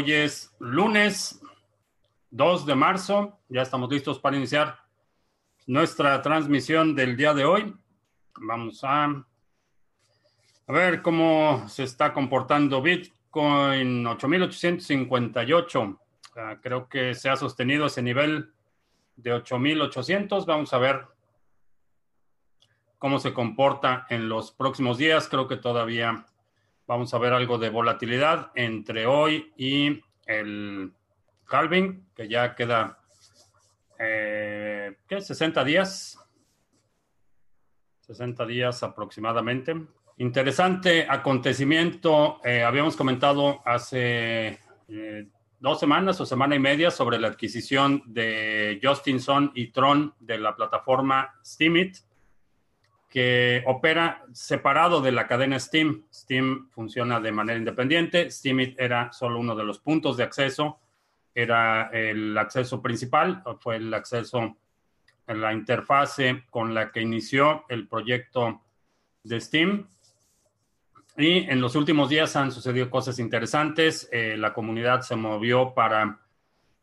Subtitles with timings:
[0.00, 1.42] Hoy es lunes
[2.30, 3.40] 2 de marzo.
[3.48, 4.78] Ya estamos listos para iniciar
[5.66, 7.74] nuestra transmisión del día de hoy.
[8.40, 9.24] Vamos a,
[10.68, 16.00] ver cómo se está comportando Bitcoin 8858.
[16.62, 18.52] creo que se ha sostenido ese nivel
[19.16, 20.46] de 8800.
[20.46, 21.08] Vamos a ver
[22.98, 25.28] cómo se comporta en los próximos días.
[25.28, 26.24] Creo que todavía
[26.88, 30.90] vamos a ver algo de volatilidad entre hoy y el
[31.46, 32.98] halving, que ya queda,
[33.98, 35.20] eh, ¿qué?
[35.20, 36.18] 60 días.
[38.00, 39.76] 60 días aproximadamente.
[40.16, 42.40] Interesante acontecimiento.
[42.42, 44.58] Eh, habíamos comentado hace
[44.88, 45.28] eh,
[45.60, 50.56] dos semanas o semana y media sobre la adquisición de Justinson y Tron de la
[50.56, 51.98] plataforma Steemit
[53.08, 56.04] que opera separado de la cadena Steam.
[56.12, 58.30] Steam funciona de manera independiente.
[58.30, 60.78] Steemit era solo uno de los puntos de acceso.
[61.34, 64.56] Era el acceso principal, fue el acceso
[65.26, 68.60] en la interfase con la que inició el proyecto
[69.22, 69.86] de Steam.
[71.16, 74.08] Y en los últimos días han sucedido cosas interesantes.
[74.12, 76.20] Eh, la comunidad se movió para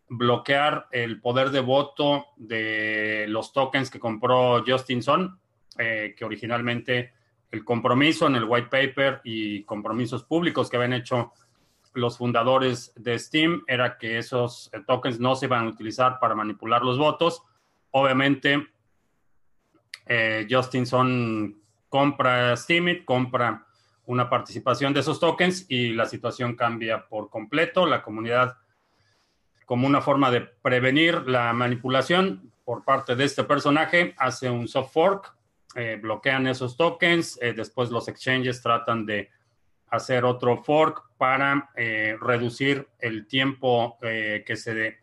[0.08, 5.40] bloquear el poder de voto de los tokens que compró Justinson
[5.78, 7.14] eh, que originalmente
[7.52, 11.34] el compromiso en el white paper y compromisos públicos que habían hecho
[11.94, 16.36] los fundadores de Steam era que esos eh, tokens no se iban a utilizar para
[16.36, 17.42] manipular los votos.
[17.92, 18.68] Obviamente,
[20.06, 21.58] eh, Justinson
[21.90, 23.66] compra Steemit, compra
[24.06, 27.86] una participación de esos tokens y la situación cambia por completo.
[27.86, 28.58] La comunidad,
[29.66, 34.94] como una forma de prevenir la manipulación por parte de este personaje, hace un soft
[34.94, 35.36] fork
[35.78, 39.30] eh, bloquean esos tokens, eh, después los exchanges tratan de
[39.88, 45.00] hacer otro fork para eh, reducir el tiempo que se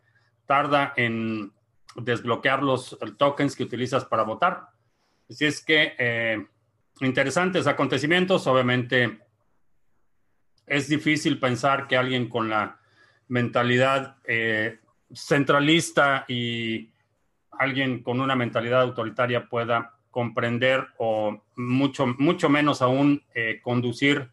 [0.47, 1.51] tarda en
[1.95, 4.67] desbloquear los tokens que utilizas para votar.
[5.29, 6.45] Así es que
[7.01, 9.19] interesantes acontecimientos, obviamente
[10.65, 12.79] es difícil pensar que alguien con la
[13.27, 14.17] mentalidad
[15.13, 16.91] centralista y
[17.51, 24.29] alguien con una mentalidad autoritaria pueda comprender o mucho, mucho menos aún eh, conducir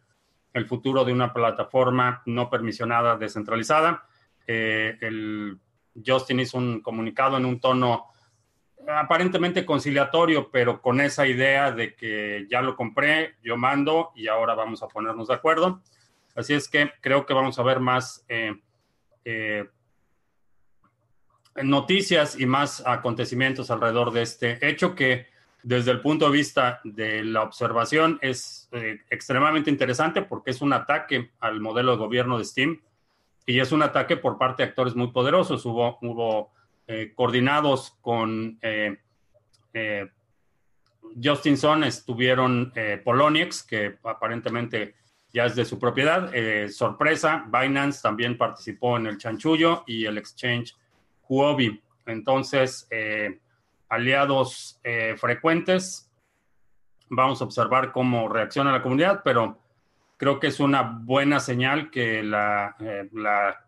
[0.53, 4.05] el futuro de una plataforma no permisionada descentralizada.
[4.45, 5.57] Eh, el
[6.05, 8.05] Justin hizo un comunicado en un tono
[8.87, 14.53] aparentemente conciliatorio, pero con esa idea de que ya lo compré, yo mando y ahora
[14.53, 15.81] vamos a ponernos de acuerdo.
[16.35, 18.53] Así es que creo que vamos a ver más eh,
[21.63, 25.30] noticias y más acontecimientos alrededor de este hecho que
[25.63, 30.73] desde el punto de vista de la observación es eh, extremadamente interesante porque es un
[30.73, 32.81] ataque al modelo de gobierno de Steam
[33.45, 35.65] y es un ataque por parte de actores muy poderosos.
[35.65, 36.51] Hubo, hubo
[36.87, 38.97] eh, coordinados con eh,
[41.21, 42.73] Justinson, estuvieron
[43.03, 44.95] Poloniex, que aparentemente
[45.33, 46.31] ya es de su propiedad.
[46.69, 50.75] sorpresa, Binance también participó en el chanchullo y el exchange
[51.27, 51.81] Huobi.
[52.05, 52.87] Entonces,
[53.91, 56.09] aliados eh, frecuentes.
[57.09, 59.59] Vamos a observar cómo reacciona la comunidad, pero
[60.15, 63.67] creo que es una buena señal que la, eh, la,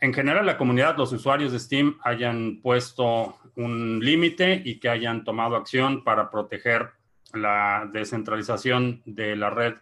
[0.00, 5.22] en general la comunidad, los usuarios de Steam hayan puesto un límite y que hayan
[5.22, 6.92] tomado acción para proteger
[7.34, 9.74] la descentralización de la red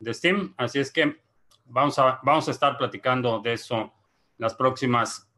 [0.00, 0.54] de Steam.
[0.56, 1.20] Así es que
[1.66, 3.92] vamos a, vamos a estar platicando de eso
[4.38, 5.28] las próximas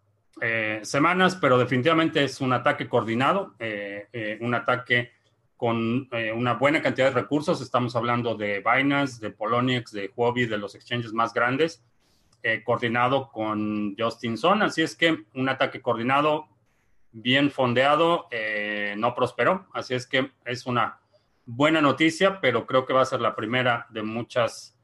[0.41, 5.13] eh, semanas, pero definitivamente es un ataque coordinado, eh, eh, un ataque
[5.57, 7.63] con una buena cantidad de recursos.
[7.63, 11.83] Estamos hablando de Binance, de Poloniex, de Huobi, de los exchanges más grandes,
[12.67, 14.63] coordinado con Justinson.
[14.63, 16.47] Así es que un ataque coordinado,
[17.11, 18.29] bien fondeado,
[18.99, 19.67] no prosperó.
[19.73, 21.01] Así es que es una
[21.47, 24.77] buena noticia, pero creo que va a ser la primera de muchas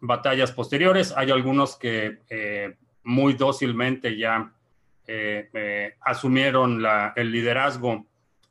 [0.00, 1.12] batallas posteriores.
[1.14, 4.54] Hay algunos que muy dócilmente ya
[5.10, 6.84] eh, eh, asumieron
[7.16, 8.04] el liderazgo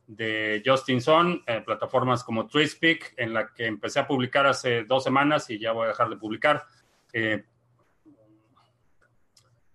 [0.08, 5.04] de Justin Son, eh, plataformas como Twispeak, en la que empecé a publicar hace dos
[5.04, 6.66] semanas y ya voy a dejar de publicar.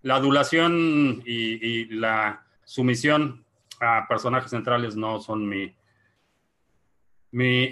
[0.02, 3.44] la adulación y, la sumisión
[3.80, 5.72] a personajes centrales no son mi...
[7.30, 7.70] mi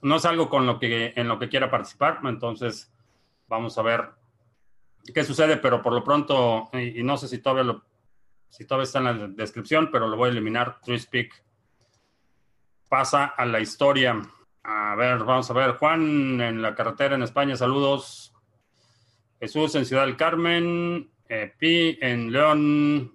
[0.00, 2.90] no es algo con lo que, en lo que quiera participar, entonces
[3.46, 4.23] vamos a ver
[5.12, 7.84] qué sucede, pero por lo pronto, y, no sé si todavía, lo,
[8.48, 10.80] si todavía está en la descripción, pero lo voy a eliminar.
[10.80, 11.44] TreeSpeak
[12.88, 14.22] pasa a la historia.
[14.62, 15.72] A ver, vamos a ver.
[15.72, 18.32] Juan en la carretera en España, saludos.
[19.40, 23.12] Jesús en Ciudad del Carmen, eh, Pi en León,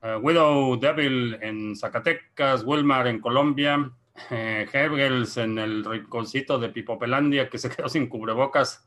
[0.00, 3.90] eh, Widow Devil en Zacatecas, Wilmar en Colombia,
[4.30, 8.85] eh, en el rinconcito de Pipopelandia que se quedó sin cubrebocas.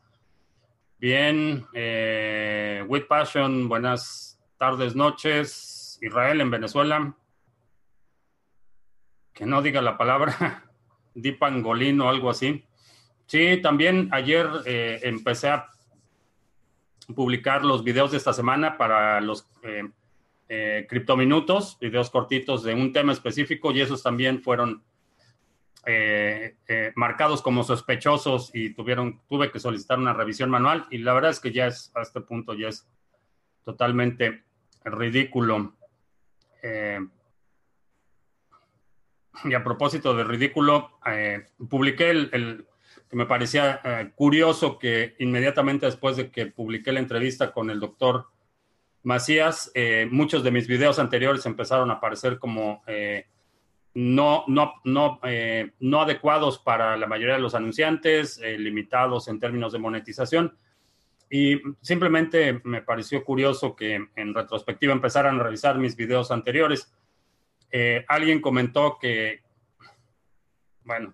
[0.99, 5.97] Bien, eh, With Passion, buenas tardes, noches.
[6.01, 7.15] Israel en Venezuela.
[9.33, 10.65] Que no diga la palabra.
[11.13, 12.65] Dipangolín o algo así.
[13.27, 15.69] Sí, también ayer eh, empecé a
[17.15, 19.89] publicar los videos de esta semana para los eh,
[20.49, 24.83] eh, criptominutos, videos cortitos de un tema específico y esos también fueron
[26.95, 31.39] marcados como sospechosos y tuvieron, tuve que solicitar una revisión manual y la verdad es
[31.39, 32.87] que ya es, a este punto ya es
[33.63, 34.43] totalmente
[34.83, 35.75] ridículo.
[39.43, 40.99] y a propósito de ridículo,
[41.69, 42.67] publiqué el
[43.09, 47.79] que me parecía eh, curioso que inmediatamente después de que publiqué la entrevista con el
[47.79, 48.27] doctor
[49.01, 53.25] Macías, eh, muchos de mis videos anteriores empezaron a aparecer como eh,
[53.93, 55.19] no, no, no,
[55.79, 60.57] no adecuados para la mayoría de los anunciantes, limitados en términos de monetización.
[61.29, 66.93] Y simplemente me pareció curioso que en retrospectiva empezaran a revisar mis videos anteriores.
[68.07, 69.41] alguien comentó que,
[70.83, 71.13] bueno,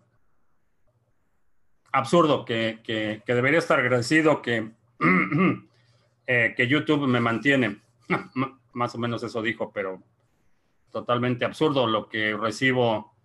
[1.96, 4.70] absurdo, que, que, debería estar agradecido que,
[6.28, 7.78] eh, que YouTube me mantiene.
[8.74, 10.04] Más o menos eso dijo, pero
[10.96, 13.18] totalmente absurdo lo que recibo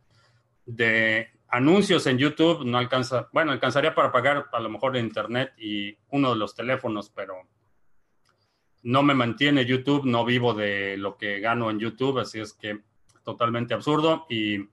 [0.66, 2.64] de anuncios en YouTube.
[2.64, 7.10] No alcanza, bueno, alcanzaría para pagar a lo mejor Internet y uno de los teléfonos,
[7.10, 7.34] pero
[8.82, 12.80] no me mantiene YouTube, no vivo de lo que gano en YouTube, así es que
[13.22, 14.26] totalmente absurdo.
[14.28, 14.68] Y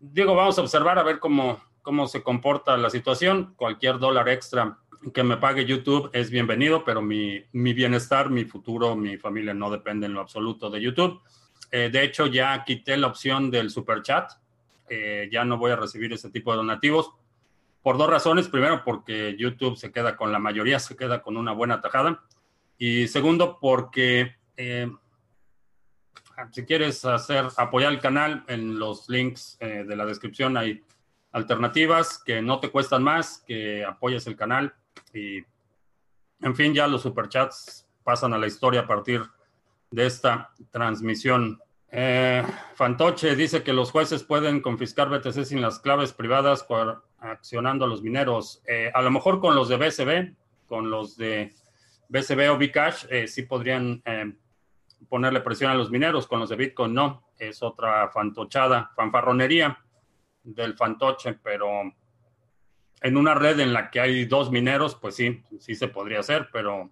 [0.00, 3.52] digo, vamos a observar a ver cómo, cómo se comporta la situación.
[3.58, 4.78] Cualquier dólar extra
[5.12, 10.06] que me pague YouTube es bienvenido, pero mi, bienestar, mi futuro, mi familia no depende
[10.06, 11.20] en lo absoluto de YouTube.
[11.76, 14.30] Eh, de hecho, ya quité la opción del super chat.
[14.88, 17.10] Eh, ya no voy a recibir ese tipo de donativos
[17.82, 18.46] por dos razones.
[18.46, 22.22] Primero, porque YouTube se queda con la mayoría, se queda con una buena tajada.
[22.78, 24.88] Y segundo, porque eh,
[26.52, 30.80] si quieres hacer apoyar el canal, en los links de la descripción hay
[31.32, 34.72] alternativas que no te cuestan más, que apoyes el canal
[35.12, 35.38] y,
[36.40, 39.22] en fin, ya los superchats pasan a la historia a partir
[39.90, 41.60] de esta transmisión.
[41.96, 42.42] Eh,
[42.74, 46.66] Fantoche dice que los jueces pueden confiscar BTC sin las claves privadas
[47.20, 48.64] accionando a los mineros.
[48.66, 50.34] Eh, a lo mejor con los de BCB,
[50.66, 51.54] con los de
[52.08, 54.02] BCB o Bcash, eh, sí podrían
[55.08, 57.28] ponerle presión a los mineros, con los de Bitcoin no.
[57.38, 59.78] Es otra fantochada, fanfarronería
[60.42, 61.68] del fantoche, pero
[63.02, 66.48] en una red en la que hay dos mineros, pues sí, sí se podría hacer,
[66.52, 66.90] pero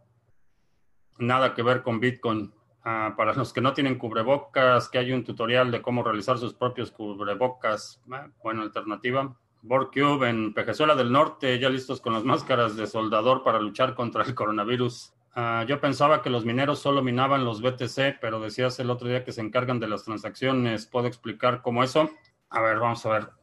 [1.18, 2.52] nada que ver con Bitcoin.
[2.84, 6.54] Ah, para los que no tienen cubrebocas, que hay un tutorial de cómo realizar sus
[6.54, 8.00] propios cubrebocas.
[8.10, 9.36] Ah, buena alternativa.
[9.62, 14.24] Borcube en Pejezuela del Norte, ya listos con las máscaras de soldador para luchar contra
[14.24, 15.14] el coronavirus.
[15.34, 19.24] Ah, yo pensaba que los mineros solo minaban los BTC, pero decías el otro día
[19.24, 20.86] que se encargan de las transacciones.
[20.86, 22.10] ¿Puedo explicar cómo eso?
[22.50, 23.42] A ver, vamos a ver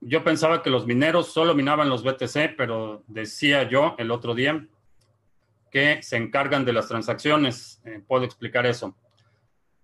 [0.00, 4.66] yo pensaba que los mineros solo minaban los BTC, pero decía yo el otro día
[5.70, 7.80] que se encargan de las transacciones.
[7.84, 8.96] Eh, puedo explicar eso.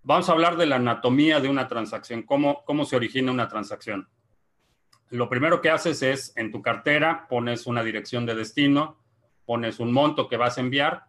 [0.02, 4.09] Vamos a hablar de la anatomía de una transacción, cómo, cómo se origina una transacción.
[5.11, 8.99] Lo primero que haces es en tu cartera pones una dirección de destino,
[9.45, 11.05] pones un monto que vas a enviar,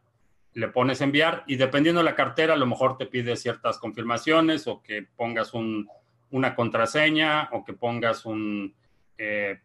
[0.54, 4.68] le pones enviar y dependiendo de la cartera a lo mejor te pide ciertas confirmaciones
[4.68, 8.74] o que pongas una contraseña o que pongas un,
[9.18, 9.60] eh,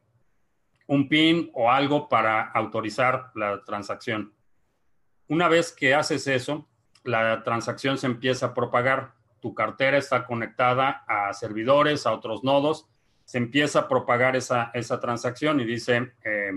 [0.86, 4.32] un PIN o algo para autorizar la transacción.
[5.32, 6.68] Una vez que haces eso,
[7.04, 9.14] la transacción se empieza a propagar.
[9.40, 12.86] Tu cartera está conectada a servidores, a otros nodos.
[13.24, 16.52] Se empieza a propagar esa, esa transacción y dice, eh,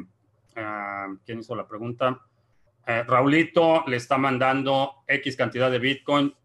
[0.58, 2.20] ah, ¿quién hizo la pregunta?
[2.86, 6.36] Eh, Raulito le está mandando X cantidad de Bitcoin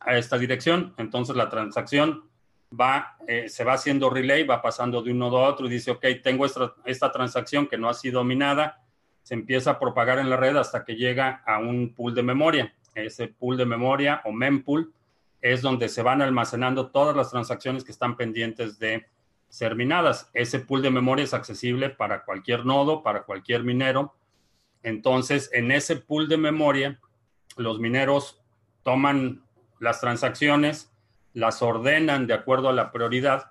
[0.00, 0.94] a esta dirección.
[0.96, 2.30] Entonces la transacción
[2.72, 5.90] va, eh, se va haciendo relay, va pasando de un nodo a otro y dice,
[5.90, 8.85] ok, tengo esta, esta transacción que no ha sido minada,
[9.26, 12.72] se empieza a propagar en la red hasta que llega a un pool de memoria.
[12.94, 14.94] Ese pool de memoria o mempool
[15.40, 19.04] es donde se van almacenando todas las transacciones que están pendientes de
[19.48, 20.30] ser minadas.
[20.32, 24.14] Ese pool de memoria es accesible para cualquier nodo, para cualquier minero.
[24.84, 27.00] Entonces, en ese pool de memoria,
[27.56, 28.40] los mineros
[28.84, 29.42] toman
[29.80, 30.92] las transacciones,
[31.34, 33.50] las ordenan de acuerdo a la prioridad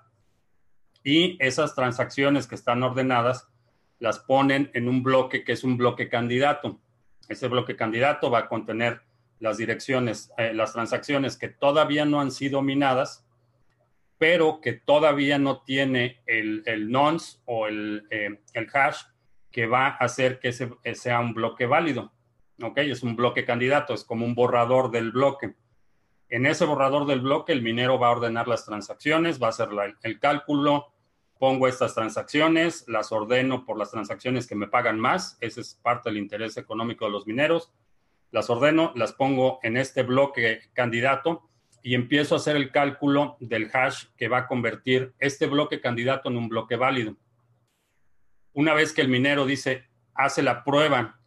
[1.04, 3.50] y esas transacciones que están ordenadas
[3.98, 6.80] las ponen en un bloque que es un bloque candidato.
[7.28, 9.02] Ese bloque candidato va a contener
[9.38, 13.26] las direcciones, eh, las transacciones que todavía no han sido minadas,
[14.18, 19.02] pero que todavía no tiene el, el nonce o el, eh, el, hash
[19.50, 22.12] que va a hacer que ese, sea un bloque válido.
[22.62, 22.78] ¿Ok?
[22.78, 25.54] Es un bloque candidato, es como un borrador del bloque.
[26.28, 29.68] En ese borrador del bloque, el minero va a ordenar las transacciones, va a hacer
[30.02, 30.92] el cálculo,
[31.38, 36.10] pongo estas transacciones, las ordeno por las transacciones que me pagan más, ese es parte
[36.10, 37.72] del interés económico de los mineros,
[38.30, 41.48] las ordeno, las pongo en este bloque candidato
[41.82, 46.28] y empiezo a hacer el cálculo del hash que va a convertir este bloque candidato
[46.28, 47.16] en un bloque válido.
[48.52, 51.20] Una vez que el minero dice, hace la prueba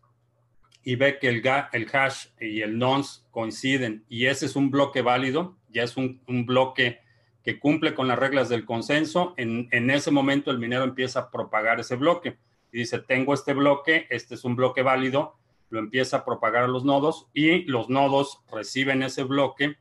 [0.83, 5.01] y ve que el, el hash y el nonce coinciden y ese es un bloque
[5.01, 6.99] válido, ya es un, bloque
[7.43, 11.31] que cumple con las reglas del consenso, en, en, ese momento el minero empieza a
[11.31, 12.37] propagar ese bloque.
[12.71, 15.35] Y dice, tengo este bloque, este es un bloque válido,
[15.69, 19.77] lo empieza a propagar a los nodos y los nodos reciben ese bloque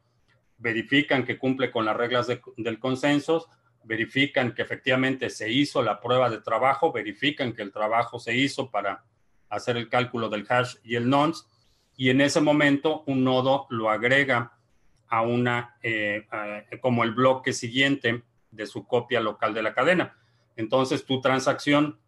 [0.58, 3.48] verifican que cumple con las reglas del consenso,
[3.84, 8.70] verifican que efectivamente se hizo la prueba de trabajo, verifican que el trabajo se hizo
[8.70, 9.04] para
[9.48, 11.44] hacer el cálculo del hash y el nonce,
[11.96, 14.57] y en ese momento un nodo lo agrega
[15.08, 16.26] a una, eh,
[16.80, 20.16] como el bloque siguiente de su copia local de la cadena.
[20.56, 21.98] Entonces, tu transacción,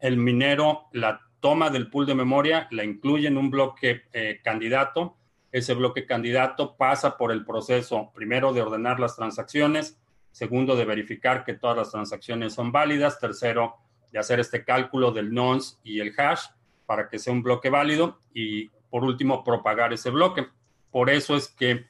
[0.00, 5.16] el minero la toma del pool de memoria, la incluye en un bloque eh, candidato,
[5.50, 9.98] ese bloque candidato pasa por el proceso, primero, de ordenar las transacciones,
[10.30, 13.76] segundo, de verificar que todas las transacciones son válidas, tercero,
[14.12, 16.46] de hacer este cálculo del nonce y el hash
[16.86, 20.46] para que sea un bloque válido y, por último, propagar ese bloque.
[20.90, 21.86] Por eso es que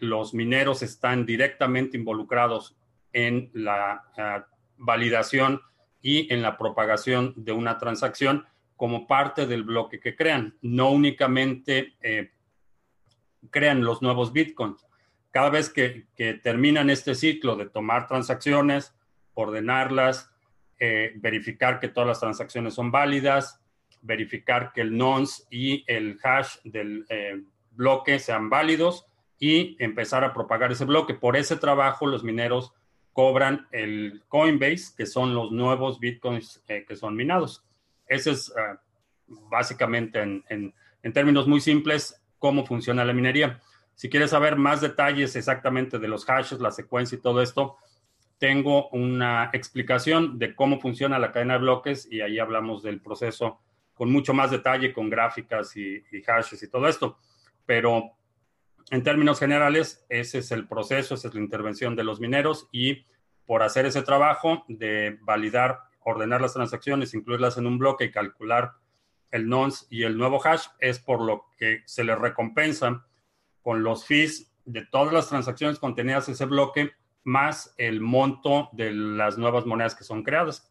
[0.00, 2.76] los mineros están directamente involucrados
[3.12, 4.46] en la ah,
[4.76, 5.60] validación
[6.02, 8.44] y en la propagación de una transacción
[8.76, 12.32] como parte del bloque que crean, no únicamente eh,
[13.50, 14.86] crean los nuevos bitcoins.
[15.30, 16.06] Cada vez que,
[16.42, 18.94] terminan este ciclo de tomar transacciones,
[19.34, 20.30] ordenarlas,
[20.78, 23.60] eh, verificar que todas las transacciones son válidas,
[24.02, 29.06] verificar que el nonce y el hash del eh, bloque sean válidos
[29.38, 31.14] y empezar a propagar ese bloque.
[31.14, 32.72] Por ese trabajo los mineros
[33.12, 37.64] cobran el Coinbase, que son los nuevos bitcoins eh, que son minados.
[38.06, 38.52] Ese es
[39.26, 43.60] básicamente en términos muy simples cómo funciona la minería.
[43.94, 47.76] Si quieres saber más detalles exactamente de los hashes, la secuencia y todo esto,
[48.38, 53.60] tengo una explicación de cómo funciona la cadena de bloques y ahí hablamos del proceso
[53.94, 57.16] con mucho más detalle, con gráficas y, hashes y todo esto.
[57.64, 58.10] Pero
[58.90, 63.06] en términos generales, ese es el proceso, esa es la intervención de los mineros y
[63.46, 68.72] por hacer ese trabajo de validar, ordenar las transacciones, incluirlas en un bloque y calcular
[69.30, 73.04] el nonce y el nuevo hash, es por lo que se le recompensa
[73.62, 76.92] con los fees de todas las transacciones contenidas en ese bloque,
[77.24, 80.70] más el monto de las nuevas monedas que son creadas.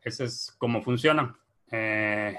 [0.00, 1.36] Ese es cómo funciona.
[1.70, 2.38] Eh,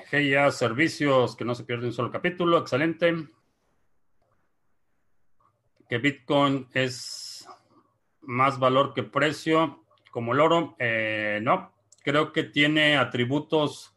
[0.52, 3.28] servicios que no se pierde un solo capítulo, excelente.
[5.90, 7.48] Que Bitcoin es
[8.22, 10.76] más valor que precio, como el oro.
[10.80, 11.72] Eh, no,
[12.04, 13.96] creo que tiene atributos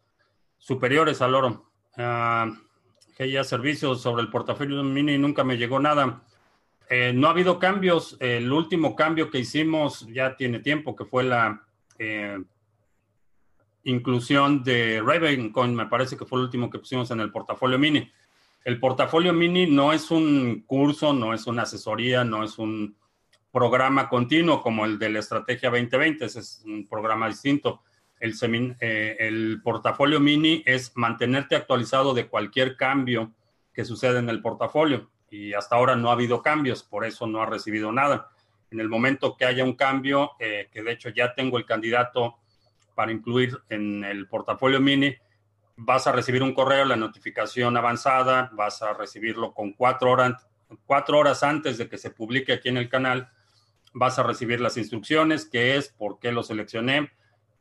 [0.59, 1.71] superiores al oro.
[1.97, 2.55] Uh,
[3.27, 6.23] ya servicios sobre el portafolio mini nunca me llegó nada.
[6.89, 8.17] Eh, no ha habido cambios.
[8.21, 11.63] El último cambio que hicimos ya tiene tiempo, que fue la
[11.99, 12.39] eh,
[13.85, 15.75] inclusión de Ravencoin.
[15.75, 18.11] Me parece que fue el último que pusimos en el portafolio mini.
[18.65, 22.97] El portafolio mini no es un curso, no es una asesoría, no es un
[23.51, 26.25] programa continuo como el de la Estrategia 2020.
[26.25, 27.83] Ese es un programa distinto
[28.21, 33.33] el, eh, el portafolio mini es mantenerte actualizado de cualquier cambio
[33.73, 35.11] que sucede en el portafolio.
[35.31, 38.31] Y hasta ahora no ha habido cambios, por eso no ha recibido nada.
[38.71, 42.37] En el momento que haya un cambio, eh, que de hecho ya tengo el candidato
[42.95, 45.15] para incluir en el portafolio mini,
[45.81, 50.47] vas a recibir un correo, la notificación avanzada, vas a recibirlo con cuatro horas,
[50.87, 53.31] cuatro horas antes de que se publique aquí en el canal,
[53.95, 57.13] vas a recibir las instrucciones, qué es, por qué lo seleccioné,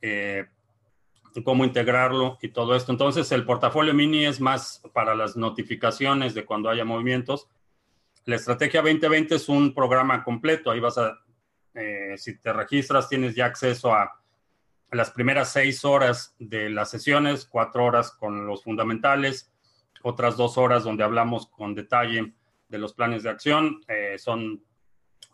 [0.01, 0.47] eh,
[1.43, 2.91] cómo integrarlo y todo esto.
[2.91, 7.47] Entonces, el portafolio mini es más para las notificaciones de cuando haya movimientos.
[8.25, 10.71] La estrategia 2020 es un programa completo.
[10.71, 11.19] Ahí vas a,
[11.75, 14.19] eh, si te registras, tienes ya acceso a,
[14.91, 19.51] las primeras seis horas de las sesiones, cuatro horas con los fundamentales,
[20.01, 22.34] otras dos horas donde hablamos con detalle
[22.70, 23.82] de los planes de acción.
[23.88, 24.62] Eh, son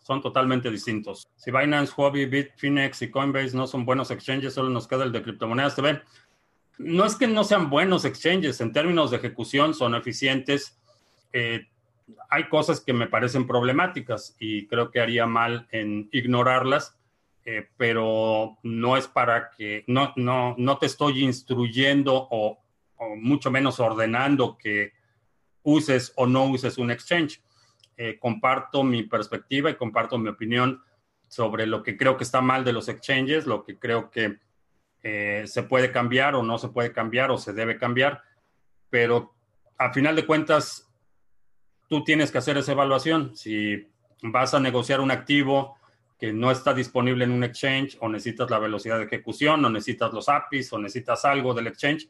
[0.04, 1.28] son totalmente distintos.
[1.36, 5.24] Si Binance, Huobi, Bitfinex y Coinbase no son buenos exchanges, solo nos queda el de
[5.24, 6.02] criptomonedas TV.
[6.78, 10.78] No es que no sean buenos exchanges, en términos de ejecución son eficientes.
[11.32, 11.68] Eh,
[12.30, 16.98] hay cosas que me parecen problemáticas y creo que haría mal en ignorarlas,
[17.46, 22.60] eh, pero no es para que, no, no, no te estoy instruyendo o,
[22.98, 24.94] o, mucho menos ordenando que
[25.64, 27.42] uses o no uses un exchange.
[27.98, 30.82] Eh, comparto mi perspectiva y comparto mi opinión
[31.28, 34.40] sobre lo que creo que está mal de los exchanges, lo que creo que
[35.04, 38.24] eh, se puede cambiar o no se puede cambiar o se debe cambiar,
[38.90, 39.34] pero
[39.78, 40.90] a final de cuentas
[41.90, 43.36] tú tienes que hacer esa evaluación.
[43.36, 43.88] Si
[44.22, 45.76] vas a negociar un activo
[46.24, 50.14] que no está disponible en un exchange o necesitas la velocidad de ejecución o necesitas
[50.14, 52.08] los APIs o necesitas algo del exchange,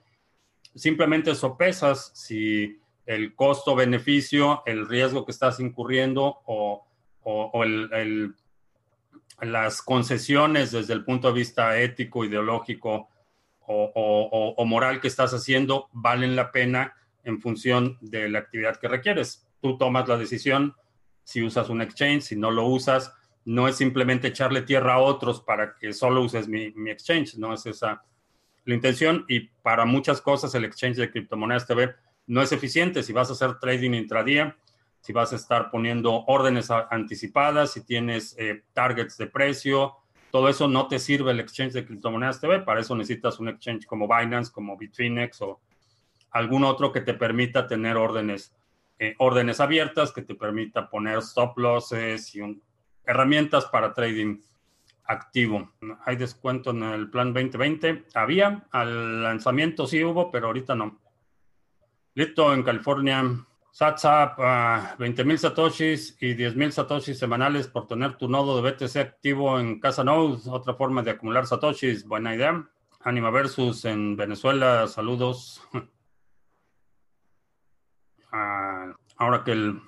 [0.75, 6.85] simplemente sopesas si el costo-beneficio, el riesgo que estás incurriendo o,
[9.41, 13.09] las concesiones desde el punto de vista ético, ideológico
[13.65, 16.93] o moral que estás haciendo valen la pena
[17.23, 20.75] en función de la actividad que requieres tú tomas la decisión
[21.23, 23.13] si usas un exchange, si no lo usas.
[23.45, 27.65] No es simplemente echarle tierra a otros para que solo uses mi, exchange, no es
[27.65, 28.03] esa
[28.65, 29.25] la intención.
[29.27, 31.93] Y para muchas cosas el exchange de criptomonedas TV
[32.27, 33.03] no es eficiente.
[33.03, 34.57] Si vas a hacer trading intradía,
[35.01, 39.97] si vas a estar poniendo órdenes anticipadas, si tienes eh, targets de precio,
[40.31, 42.61] todo eso no te sirve el exchange de criptomonedas TV.
[42.61, 45.59] Para eso necesitas un exchange como Binance, como Bitfinex o
[46.31, 48.55] algún otro que te permita tener órdenes
[48.99, 52.41] eh, órdenes abiertas que te permita poner stop losses y
[53.05, 54.39] herramientas para trading
[55.05, 55.71] activo.
[56.05, 58.05] Hay descuento en el plan 2020.
[58.13, 60.99] Había, al lanzamiento sí hubo, pero ahorita no.
[62.15, 63.23] Listo, en California.
[63.71, 68.71] SATSAP, uh, 20 mil satoshis y 10 mil satoshis semanales por tener tu nodo de
[68.71, 70.47] BTC activo en Casa Node.
[70.47, 72.05] Otra forma de acumular satoshis.
[72.05, 72.69] Buena idea.
[73.01, 74.87] Anima Versus en Venezuela.
[74.87, 75.67] Saludos.
[79.17, 79.81] ahora que el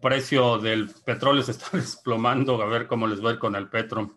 [0.00, 4.16] precio del petróleo se está desplomando, a ver cómo les va con el petro.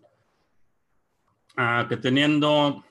[1.56, 2.84] Ah, que teniendo,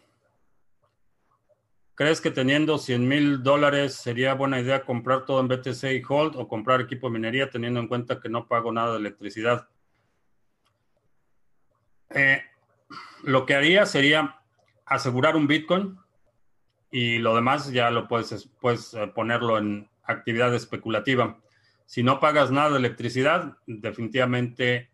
[1.94, 6.36] ¿crees que teniendo 100 mil dólares sería buena idea comprar todo en BTC y Hold
[6.36, 9.68] o comprar equipo de minería teniendo en cuenta que no pago nada de electricidad?
[12.10, 12.42] Eh,
[13.24, 14.40] lo que haría sería
[14.84, 15.98] asegurar un Bitcoin
[16.90, 21.38] y lo demás ya lo puedes, puedes eh, ponerlo en actividad especulativa.
[21.86, 24.90] Si no pagas nada de electricidad, definitivamente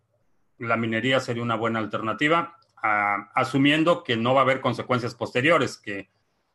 [0.59, 6.11] la minería sería una buena alternativa, asumiendo que no va a haber consecuencias posteriores, que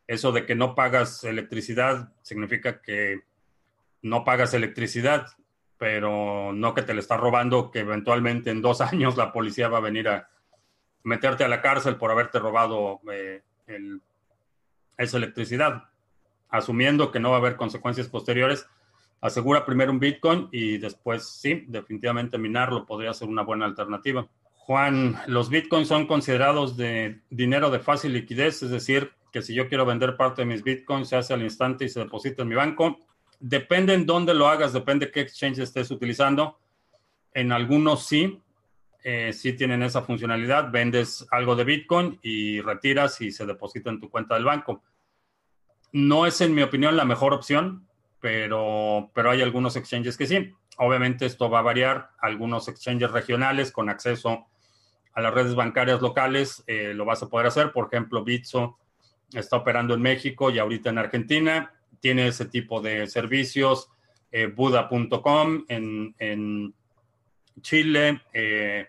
[0.06, 3.22] eso de que no pagas electricidad significa que
[4.02, 5.26] no pagas electricidad,
[5.78, 9.78] pero no que te le estás robando, que eventualmente en dos años la policía va
[9.78, 10.28] a venir a
[11.02, 13.42] meterte a la cárcel por haberte robado eh,
[14.96, 15.84] esa electricidad.
[16.48, 18.66] Asumiendo que no va a haber consecuencias posteriores,
[19.20, 24.28] asegura primero un Bitcoin y después sí, definitivamente minarlo podría ser una buena alternativa.
[24.52, 29.68] Juan, los Bitcoins son considerados de dinero de fácil liquidez, es decir, que si yo
[29.68, 32.54] quiero vender parte de mis Bitcoins, se hace al instante y se deposita en mi
[32.54, 32.98] banco.
[33.40, 36.58] Depende en dónde lo hagas, depende qué exchange estés utilizando.
[37.32, 38.40] En algunos sí,
[39.02, 44.00] eh, sí tienen esa funcionalidad, vendes algo de Bitcoin y retiras y se deposita en
[44.00, 44.82] tu cuenta del banco.
[45.92, 47.86] No es, en mi opinión, la mejor opción,
[48.24, 50.50] pero, pero hay algunos exchanges que sí.
[50.78, 52.08] Obviamente esto va a variar.
[52.18, 54.46] Algunos exchanges regionales con acceso
[55.12, 57.70] a las redes bancarias locales eh, lo vas a poder hacer.
[57.70, 58.78] Por ejemplo, Bitso
[59.30, 61.74] está operando en México y ahorita en Argentina.
[62.00, 63.90] Tiene ese tipo de servicios.
[64.32, 66.72] Eh, Buda.com en, en
[67.60, 68.88] Chile, eh,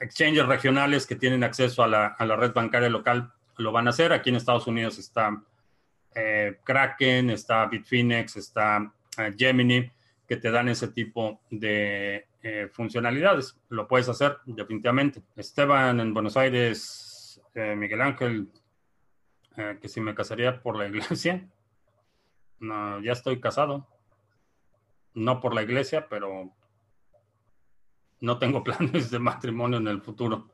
[0.00, 4.14] exchanges regionales que tienen acceso a la, red bancaria local lo van a hacer.
[4.14, 5.42] Aquí en Estados Unidos está
[6.14, 9.90] eh, Kraken, está Bitfinex, está eh, Gemini,
[10.26, 13.58] que te dan ese tipo de eh, funcionalidades.
[13.68, 15.22] Lo puedes hacer definitivamente.
[15.36, 18.48] Esteban en Buenos Aires, Miguel Ángel,
[19.54, 21.46] que si me casaría por la iglesia.
[22.60, 23.86] No, ya estoy casado.
[25.14, 26.50] No por la iglesia, pero
[28.20, 30.51] no tengo planes de matrimonio en el futuro.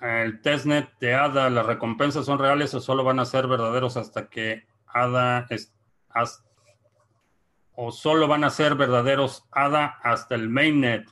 [0.00, 4.28] El testnet de ADA, ¿las recompensas son reales o solo van a ser verdaderos hasta
[4.28, 5.74] que ADA es,
[7.74, 11.08] o solo van a ser verdaderos ADA hasta el mainnet?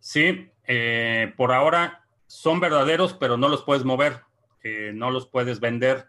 [0.00, 4.22] Sí, eh, por ahora son verdaderos, pero no los puedes mover,
[4.62, 6.08] eh, no los puedes vender,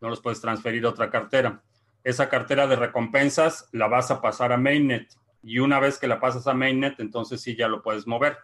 [0.00, 1.62] no los puedes transferir a otra cartera.
[2.04, 6.20] Esa cartera de recompensas la vas a pasar a mainnet y una vez que la
[6.20, 8.38] pasas a mainnet, entonces sí ya lo puedes mover.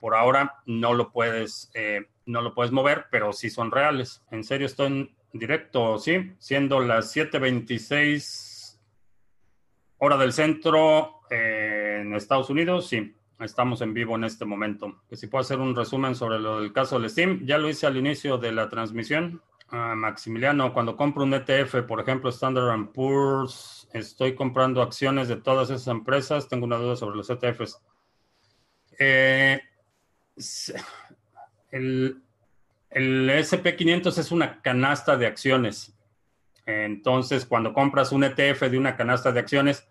[0.00, 4.22] Por ahora no lo puedes, eh, no lo puedes mover, pero sí son reales.
[4.30, 8.78] En serio, estoy en directo, sí, siendo las 7:26
[9.98, 13.14] hora del centro eh, en Estados Unidos, sí.
[13.40, 15.02] Estamos en vivo en este momento.
[15.08, 17.86] Que si puedo hacer un resumen sobre lo del caso del Steam, ya lo hice
[17.86, 19.40] al inicio de la transmisión.
[19.70, 25.70] Ah, Maximiliano, cuando compro un ETF, por ejemplo, Standard Poor's, estoy comprando acciones de todas
[25.70, 26.48] esas empresas.
[26.48, 27.80] Tengo una duda sobre los ETFs.
[28.98, 29.60] Eh,
[31.70, 32.22] el,
[32.90, 35.94] el SP500 es una canasta de acciones.
[36.66, 39.88] Entonces, cuando compras un ETF de una canasta de acciones,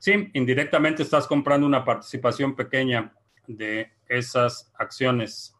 [0.00, 3.12] Sí, indirectamente estás comprando una participación pequeña
[3.46, 5.54] de esas acciones.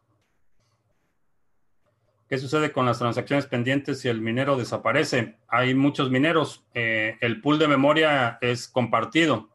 [2.27, 5.37] ¿Qué sucede con las transacciones pendientes si el minero desaparece?
[5.47, 6.65] Hay muchos mineros.
[6.73, 9.51] Eh, el pool de memoria es compartido.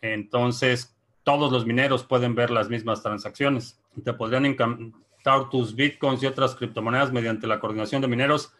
[0.00, 0.95] Entonces,
[1.26, 3.80] todos los mineros pueden ver las mismas transacciones.
[4.04, 8.54] Te podrían encantar tus bitcoins y otras criptomonedas mediante la coordinación de mineros.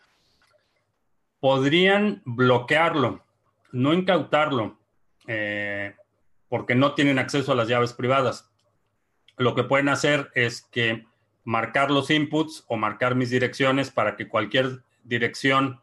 [1.39, 3.25] Podrían bloquearlo,
[3.71, 4.81] no incautarlo
[5.29, 5.95] eh,
[6.49, 8.51] porque no tienen acceso a las llaves privadas.
[9.37, 11.07] Lo que pueden hacer es que
[11.45, 15.81] marcar los inputs o marcar mis direcciones para que cualquier dirección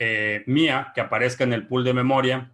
[0.00, 2.50] eh, mía que aparezca en el pool de memoria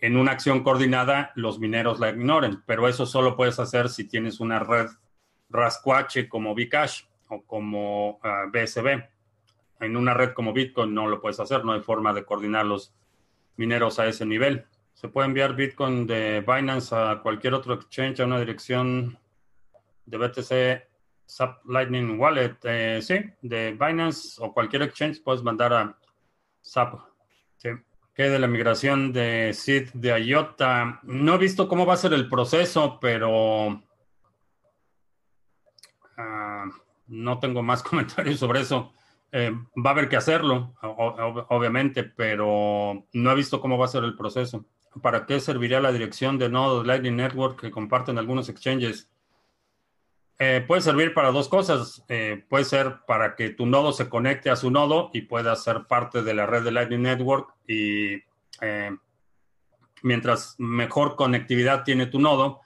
[0.00, 2.62] en una acción coordinada, los mineros la ignoren.
[2.66, 4.88] Pero eso solo puedes hacer si tienes una red
[5.50, 8.20] rascuache como Bcash o como
[8.52, 8.88] BSB.
[8.88, 9.08] Ah,
[9.80, 12.94] en una red como Bitcoin no lo puedes hacer, no hay forma de coordinar los
[13.56, 14.66] mineros a ese nivel.
[14.94, 19.18] Se puede enviar Bitcoin de Binance a cualquier otro exchange a una dirección
[20.06, 20.88] de BTC
[21.26, 22.56] SAP Lightning Wallet.
[22.64, 25.98] Eh, sí, de Binance o cualquier exchange puedes mandar a
[26.60, 27.07] SAP.
[28.18, 30.98] ¿Qué de la migración de SID de IOTA?
[31.04, 33.80] No he visto cómo va a ser el proceso, pero
[36.16, 36.64] ah,
[37.06, 38.92] no tengo más comentarios sobre eso.
[39.30, 44.02] Eh, va a haber que hacerlo, obviamente, pero no he visto cómo va a ser
[44.02, 44.64] el proceso.
[45.00, 49.08] ¿Para qué serviría la dirección de nodos Lightning Network que comparten algunos exchanges?
[50.40, 52.04] Eh, puede servir para dos cosas.
[52.08, 55.86] Eh, puede ser para que tu nodo se conecte a su nodo y pueda ser
[55.86, 58.22] parte de la red de Lightning Network y
[58.60, 58.96] eh,
[60.02, 62.60] mientras mejor conectividad tiene tu nodo,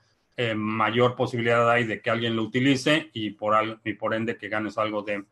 [0.56, 4.76] mayor posibilidad hay de que alguien lo utilice y por, y por ende que ganes
[4.76, 5.24] algo de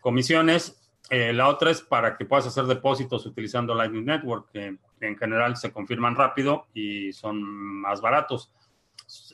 [0.00, 0.92] comisiones.
[1.10, 5.72] la otra es para que puedas hacer depósitos utilizando Lightning Network, que en general se
[5.72, 8.52] confirman rápido y son más baratos.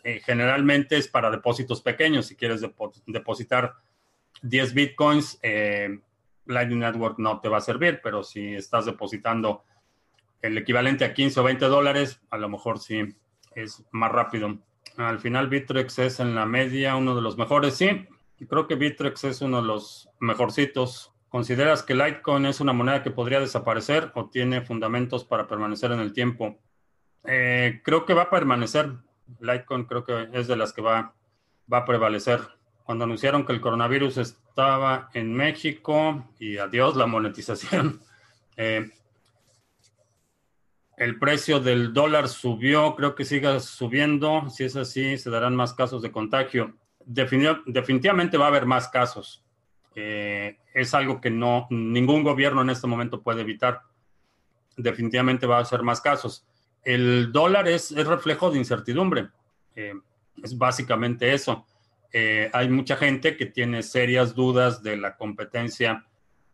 [0.04, 2.26] Eh, generalmente es para depósitos pequeños.
[2.26, 2.64] Si quieres
[3.06, 3.74] depositar
[4.42, 5.98] 10 bitcoins, eh,
[6.46, 9.64] Lightning Network no te va a servir, pero si estás depositando
[10.42, 13.16] el equivalente a 15 o 20 dólares, a lo mejor sí
[13.54, 14.58] es más rápido.
[14.96, 18.06] Al final, Bitrex es en la media uno de los mejores, sí.
[18.48, 23.10] Creo que Bitrex es uno de los mejorcitos ¿Consideras que Litecoin es una moneda que
[23.10, 26.60] podría desaparecer o tiene fundamentos para permanecer en el tiempo?
[27.24, 28.92] Eh, creo que va a permanecer.
[29.40, 31.14] Litecoin creo que es de las que va,
[31.72, 32.40] va a prevalecer.
[32.84, 38.00] Cuando anunciaron que el coronavirus estaba en México y adiós la monetización,
[38.56, 38.90] eh,
[40.96, 44.48] el precio del dólar subió, creo que siga subiendo.
[44.50, 46.76] Si es así, se darán más casos de contagio.
[47.04, 49.44] definitivamente va a haber más casos.
[49.96, 53.82] Eh, es algo que no ningún gobierno en este momento puede evitar.
[54.76, 56.46] Definitivamente va a ser más casos.
[56.84, 59.28] El dólar es, reflejo de incertidumbre.
[59.74, 59.94] Eh,
[60.42, 61.66] es básicamente eso.
[62.12, 66.06] Eh, hay mucha gente que tiene serias dudas de la competencia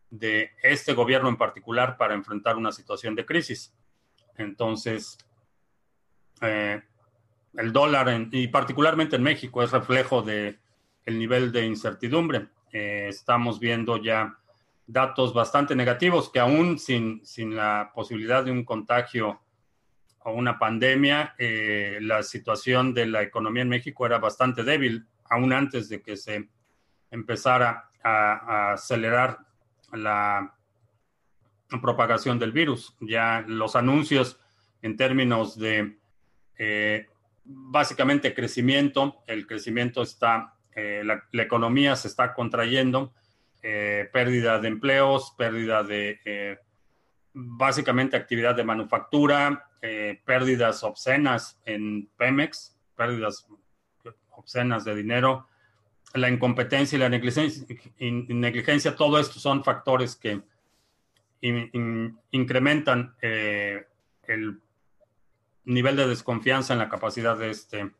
[0.08, 3.74] de este gobierno en particular para enfrentar una situación de crisis.
[4.36, 5.18] Entonces,
[6.40, 10.58] el dólar, y particularmente en México, es reflejo de
[11.04, 12.48] el nivel de incertidumbre.
[12.72, 14.38] Eh, estamos viendo ya
[14.86, 17.20] datos bastante negativos que aún sin
[17.54, 19.40] la posibilidad de un contagio
[20.24, 25.52] o una pandemia, eh, la situación de la economía en México era bastante débil, aún
[25.52, 26.48] antes de que se
[27.10, 29.38] empezara a, acelerar
[29.92, 30.54] la
[31.80, 32.96] propagación del virus.
[33.00, 34.38] Ya los anuncios
[34.82, 35.98] en términos de
[36.58, 37.06] eh,
[37.44, 43.12] básicamente crecimiento, el crecimiento está eh, la, economía se está contrayendo,
[43.60, 46.58] pérdida de empleos, pérdida de
[47.34, 53.46] básicamente actividad de manufactura, pérdidas obscenas en Pemex, pérdidas
[54.30, 55.48] obscenas de dinero,
[56.14, 60.42] la incompetencia y la negligencia, todo esto son factores que
[62.32, 64.60] incrementan el
[65.64, 67.92] nivel de desconfianza en la capacidad de este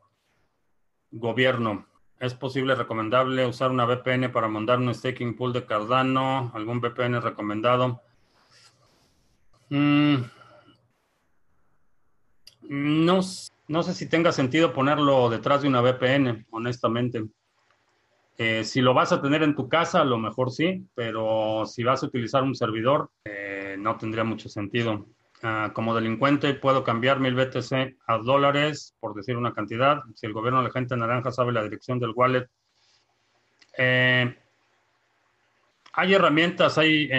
[1.11, 1.87] gobierno.
[2.19, 6.51] ¿Es posible, recomendable usar una VPN para mandar un staking pool de Cardano?
[6.53, 8.01] ¿Algún VPN recomendado?
[9.69, 10.17] Mm,
[12.71, 13.19] no,
[13.67, 17.25] no sé si tenga sentido ponerlo detrás de una VPN, honestamente.
[18.37, 21.83] Eh, si lo vas a tener en tu casa, a lo mejor sí, pero si
[21.83, 25.05] vas a utilizar un servidor, eh, no tendría mucho sentido.
[25.43, 30.03] Ah, como delincuente puedo cambiar mil BTC a dólares, por decir una cantidad.
[30.15, 32.47] Si el gobierno de la gente naranja sabe la dirección del wallet.
[33.77, 34.33] Eh,
[35.91, 37.09] hay herramientas, hay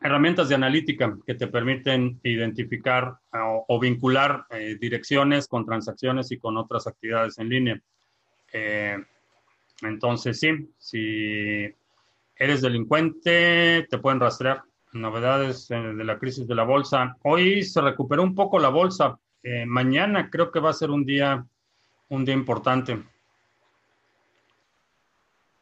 [0.00, 6.56] herramientas de analítica que te permiten identificar o, vincular eh, direcciones con transacciones y con
[6.56, 7.80] otras actividades en línea.
[8.52, 8.96] Eh,
[9.82, 11.74] entonces, sí, si
[12.36, 14.62] eres delincuente, te pueden rastrear.
[14.92, 17.16] Novedades eh, de la crisis de la bolsa.
[17.22, 19.18] Hoy se recuperó un poco la bolsa.
[19.66, 21.44] mañana creo que va a ser un día,
[22.08, 22.98] un día importante.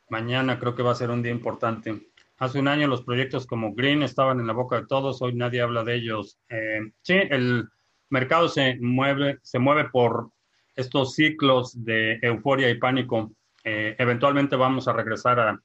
[0.09, 2.07] Mañana creo que va a ser un día importante.
[2.39, 5.63] Hace un año los proyectos como Green estaban en la boca de todos, hoy nadie
[5.63, 6.39] habla de ellos.
[6.51, 7.67] Eh, sí, el
[8.11, 10.31] mercado se mueve, se mueve por
[10.75, 13.33] estos ciclos de euforia y pánico.
[13.65, 15.63] Eh, eventualmente vamos a regresar a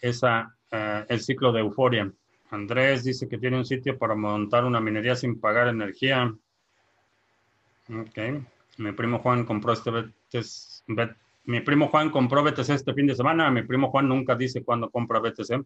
[0.00, 2.10] esa, eh, el ciclo de euforia.
[2.50, 6.34] Andrés dice que tiene un sitio para montar una minería sin pagar energía.
[7.90, 8.18] Ok.
[8.78, 9.90] Mi primo Juan compró este
[11.46, 13.50] mi primo Juan compró BTC este fin de semana.
[13.50, 15.62] Mi primo Juan nunca dice cuándo compra BTC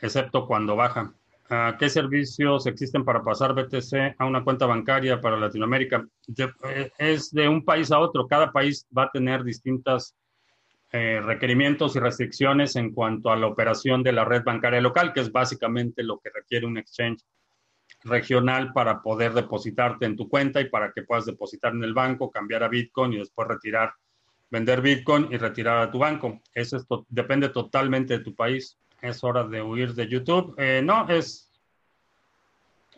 [0.00, 1.12] excepto cuando baja.
[1.50, 6.06] Ah, ¿Qué servicios existen para pasar BTC a una cuenta bancaria para Latinoamérica?
[6.36, 8.26] Eh, es de un país a otro.
[8.26, 10.14] Cada país va a tener distintos
[10.92, 15.20] eh, requerimientos y restricciones en cuanto a la operación de la red bancaria local, que
[15.20, 17.22] es básicamente lo que requiere un exchange
[18.04, 22.30] regional para poder depositarte en tu cuenta y para que puedas depositar en el banco,
[22.30, 23.92] cambiar a Bitcoin y después retirar,
[24.50, 26.40] vender Bitcoin y retirar a tu banco.
[26.54, 30.54] Eso depende totalmente de tu país es hora de huir de YouTube.
[30.58, 31.50] Eh, no, es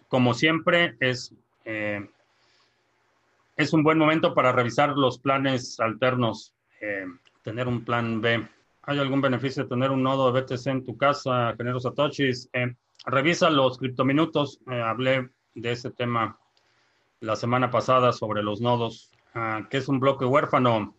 [0.08, 1.34] como siempre, es,
[1.64, 2.08] eh,
[3.56, 7.06] es un buen momento para revisar los planes alternos, eh,
[7.42, 8.46] tener un plan B.
[8.82, 12.48] ¿Hay algún beneficio de tener un nodo de BTC en tu casa, Generos Satoshis?
[13.06, 14.60] revisa los criptominutos.
[14.66, 16.38] hablé de ese tema
[17.20, 19.10] la semana pasada sobre los nodos.
[19.34, 20.96] Ah, ¿Qué es un bloque huérfano?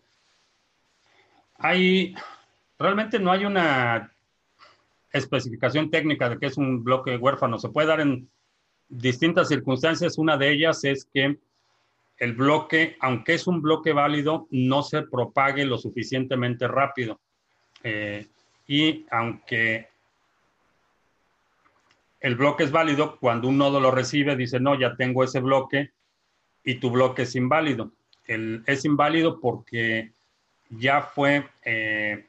[1.58, 2.16] Hay,
[2.80, 4.11] realmente no hay una
[5.12, 7.60] especificación técnica de qué es un bloque huérfano.
[7.60, 8.30] Se puede dar en
[8.88, 10.18] distintas circunstancias.
[10.18, 11.38] Una de ellas es que
[12.18, 17.20] el bloque, aunque es un bloque válido, no se propague lo suficientemente rápido.
[17.84, 18.28] Eh,
[18.68, 19.88] y aunque
[22.20, 25.92] el bloque es válido, cuando un nodo lo recibe, dice, no, ya tengo ese bloque
[26.64, 27.92] y tu bloque es inválido.
[28.28, 30.12] es inválido porque
[30.70, 32.26] ya fue eh,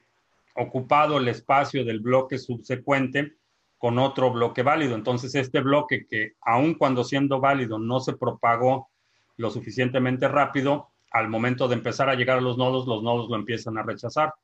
[0.54, 3.34] ocupado el espacio del bloque subsecuente
[3.78, 4.94] con otro bloque válido.
[4.94, 8.90] Entonces, este bloque que aun cuando siendo válido no se propagó
[9.36, 13.36] lo suficientemente rápido, al momento de empezar a llegar a los nodos, los nodos lo
[13.36, 14.34] empiezan a rechazar.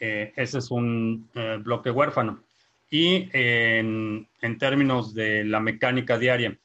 [0.00, 2.42] Eh, ese es un eh, bloque huérfano.
[2.90, 6.56] Y en, términos de la mecánica diaria,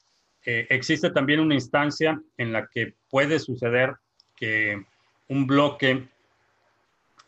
[0.44, 3.96] eh, existe también una instancia en la que puede suceder
[4.36, 4.80] que
[5.28, 6.08] un bloque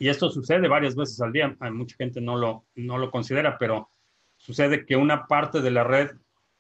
[0.02, 3.88] y esto sucede varias veces al día, mucha gente no lo, no lo considera, pero
[4.36, 6.10] sucede que una parte de la red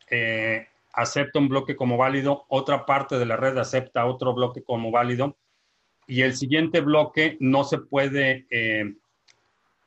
[0.08, 4.92] eh, acepta un bloque como válido, otra parte de la red acepta otro bloque como
[4.92, 5.36] válido,
[6.06, 8.94] y el siguiente bloque no se puede eh,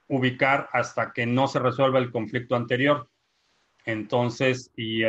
[0.09, 3.07] ubicar hasta que no se resuelva el conflicto anterior.
[3.85, 5.03] Entonces, y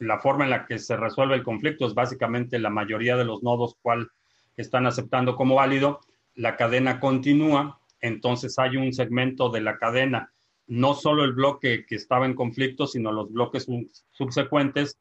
[0.00, 3.42] la forma en la que se resuelve el conflicto es básicamente la mayoría de los
[3.42, 4.10] nodos cual
[4.58, 6.00] están aceptando como válido,
[6.34, 10.32] la cadena continúa entonces hay un segmento de la cadena,
[10.66, 13.66] no solo el bloque que estaba en conflicto, sino los bloques
[14.10, 14.98] subsecuentes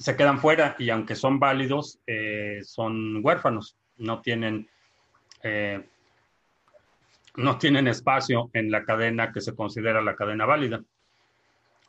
[0.00, 4.66] se quedan fuera y aunque son válidos, eh, son huérfanos, no tienen,
[5.42, 5.84] eh,
[7.36, 10.82] no tienen espacio en la cadena que se considera la cadena válida.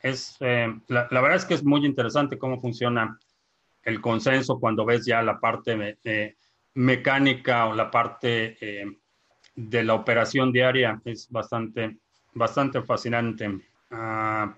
[0.02, 3.18] Es, eh, la, verdad es que es muy interesante cómo funciona
[3.84, 5.98] el consenso cuando ves ya la parte
[6.74, 9.00] mecánica o la parte
[9.70, 11.98] de la operación diaria es bastante,
[12.34, 13.60] bastante fascinante.
[13.92, 14.56] Ah,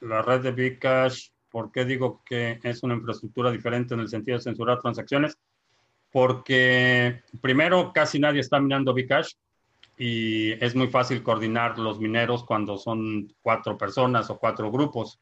[0.00, 4.38] la red de Bcash, ¿por qué digo que es una infraestructura diferente en el sentido
[4.38, 5.38] de censurar transacciones?
[6.12, 9.32] Porque primero casi nadie está minando Bcash
[9.98, 15.18] y es muy fácil coordinar los mineros cuando son cuatro personas o cuatro grupos.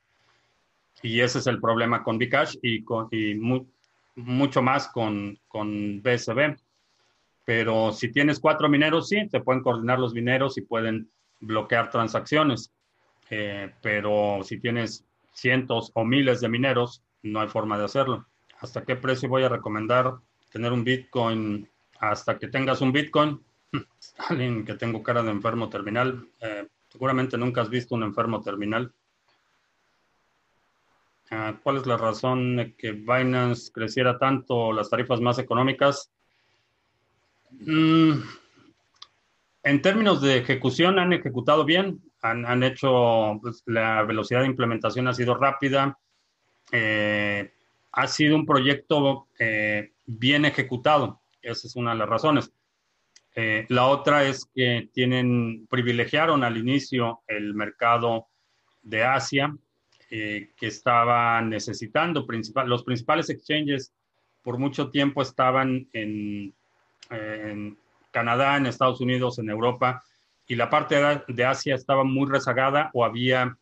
[1.03, 3.35] Y ese es el problema con Bcash y, con, y
[4.17, 6.57] mucho más con, con BSB.
[7.45, 12.73] Pero si tienes cuatro mineros, sí, te pueden coordinar los mineros y pueden bloquear transacciones.
[13.31, 18.27] Eh, pero si tienes cientos o miles de mineros, no hay forma de hacerlo.
[18.61, 20.15] ¿Hasta qué precio voy a recomendar
[20.51, 21.69] tener un Bitcoin?
[21.99, 23.43] Hasta que tengas un Bitcoin.
[24.29, 26.27] Alguien que tengo cara de enfermo terminal.
[26.41, 28.93] Eh, seguramente nunca has visto un enfermo terminal.
[31.31, 36.13] Ah, ¿Cuál es la razón de que Binance creciera tanto las tarifas más económicas?
[37.61, 38.23] Mm,
[39.62, 45.14] en términos de ejecución, han ejecutado bien, han, hecho, pues, la velocidad de implementación ha
[45.14, 45.99] sido rápida,
[46.73, 47.53] eh,
[47.93, 52.51] ha sido un proyecto eh, bien ejecutado, esa es una de las razones.
[53.37, 58.29] Eh, la otra es que tienen, privilegiaron al inicio el mercado
[58.83, 59.55] de Asia,
[60.09, 63.93] que estaba necesitando, principal, los principales exchanges
[64.45, 66.55] por mucho tiempo estaban en
[67.11, 67.79] en
[68.11, 70.03] Canadá, en Estados Unidos, en Europa,
[70.47, 73.57] y la parte de Asia estaba muy rezagada o había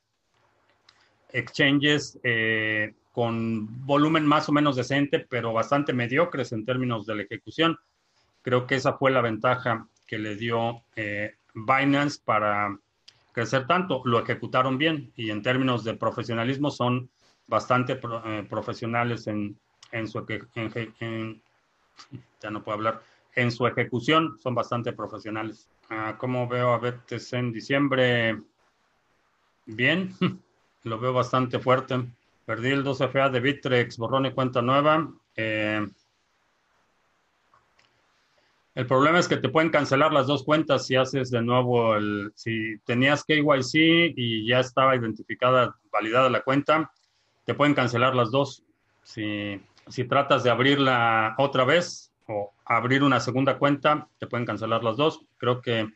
[1.33, 7.23] exchanges eh, con volumen más o menos decente, pero bastante mediocres en términos de la
[7.23, 7.79] ejecución.
[8.43, 12.77] Creo que esa fue la ventaja que le dio eh, Binance para
[13.33, 14.03] crecer tanto.
[14.05, 17.11] Lo ejecutaron bien y en términos de profesionalismo son
[17.47, 19.59] bastante eh, profesionales en,
[19.93, 20.27] en su...
[22.41, 23.03] ya no puedo hablar
[23.35, 25.69] en su ejecución son bastante profesionales.
[25.91, 28.39] Ah, ¿Cómo veo a BTC en diciembre?
[29.67, 30.15] Bien,
[30.85, 32.05] lo veo bastante fuerte.
[32.45, 35.09] Perdí el 2FA de Bitrex, borrón y cuenta nueva.
[35.37, 35.87] Eh,
[38.75, 42.33] el problema es que te pueden cancelar las dos cuentas si haces de nuevo el.
[42.35, 46.91] Si tenías KYC y ya estaba identificada, validada la cuenta,
[47.45, 48.65] te pueden cancelar las dos.
[49.03, 54.83] Si, si tratas de abrirla otra vez, o abrir una segunda cuenta, te pueden cancelar
[54.83, 55.21] las dos.
[55.37, 55.93] Creo que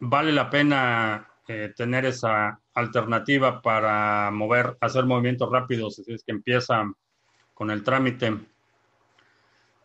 [0.00, 6.32] vale la pena eh, tener esa alternativa para mover, hacer movimientos rápidos, si es que
[6.32, 6.90] empieza
[7.54, 8.38] con el trámite.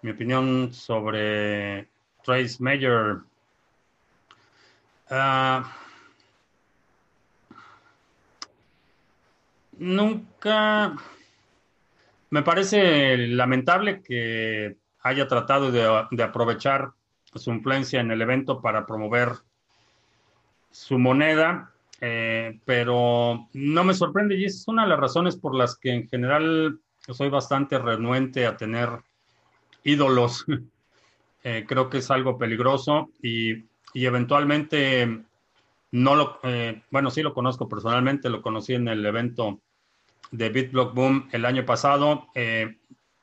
[0.02, 1.88] Mi opinión sobre
[2.24, 3.24] Trace Major.
[5.10, 5.76] Ah,
[9.78, 10.96] nunca
[12.30, 16.94] me parece lamentable que haya tratado de, aprovechar
[17.36, 19.34] su influencia en el evento para promover
[20.72, 25.78] su moneda, eh, pero no me sorprende y es una de las razones por las
[25.78, 28.90] que en general soy bastante renuente a tener
[29.84, 30.46] ídolos.
[31.46, 35.26] Eh, creo que es algo peligroso y, eventualmente
[35.92, 39.60] no lo, eh, bueno, sí lo conozco personalmente, lo conocí en el evento
[40.32, 42.28] de BitBlock Boom el año pasado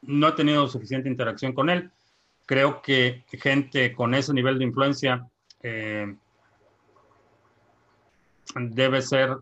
[0.03, 1.91] no he tenido suficiente interacción con él.
[2.47, 5.29] Creo que gente con ese nivel de influencia
[5.63, 6.15] eh,
[8.55, 9.37] debe ser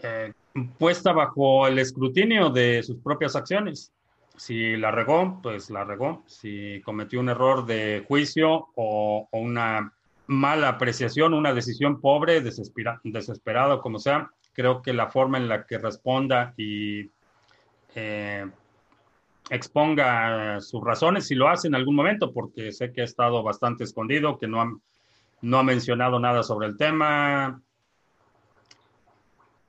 [0.00, 0.32] eh,
[0.78, 3.92] puesta bajo el escrutinio de sus propias acciones.
[4.36, 6.24] Si la regó, pues la regó.
[6.26, 9.92] Si cometió un error de juicio o, una
[10.26, 15.66] mala apreciación, una decisión pobre, desesperada, desesperado, como sea, creo que la forma en la
[15.66, 17.10] que responda y
[17.94, 18.46] eh,
[19.50, 23.84] exponga sus razones, si lo hace en algún momento, porque sé que ha estado bastante
[23.84, 24.72] escondido, que no ha,
[25.42, 27.60] no ha mencionado nada sobre el tema.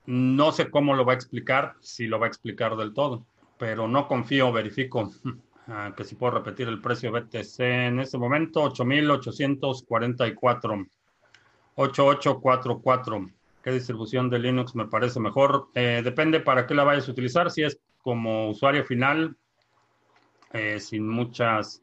[0.06, 3.26] No sé cómo lo va a explicar, si lo va a explicar del todo,
[3.58, 5.10] pero no confío, verifico
[5.68, 10.86] ah, que si puedo repetir el precio BTC en este momento, 8,844.
[11.74, 13.30] 8844.
[13.62, 15.68] ¿Qué distribución de Linux me parece mejor?
[15.74, 17.50] Eh, depende para qué la vayas a utilizar.
[17.50, 19.36] Si es como usuario final,
[20.56, 21.82] eh, sin muchas,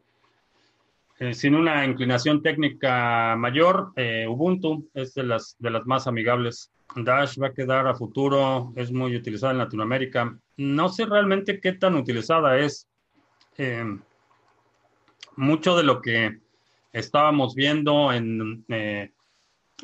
[1.19, 3.93] eh, sin una inclinación técnica mayor.
[3.95, 6.71] Eh, Ubuntu es de las, de las más amigables.
[6.95, 10.37] Dash va a quedar a futuro, es muy utilizada en Latinoamérica.
[10.57, 12.87] No sé realmente qué tan utilizada es.
[15.35, 16.39] mucho de lo que
[16.91, 18.65] estábamos viendo en,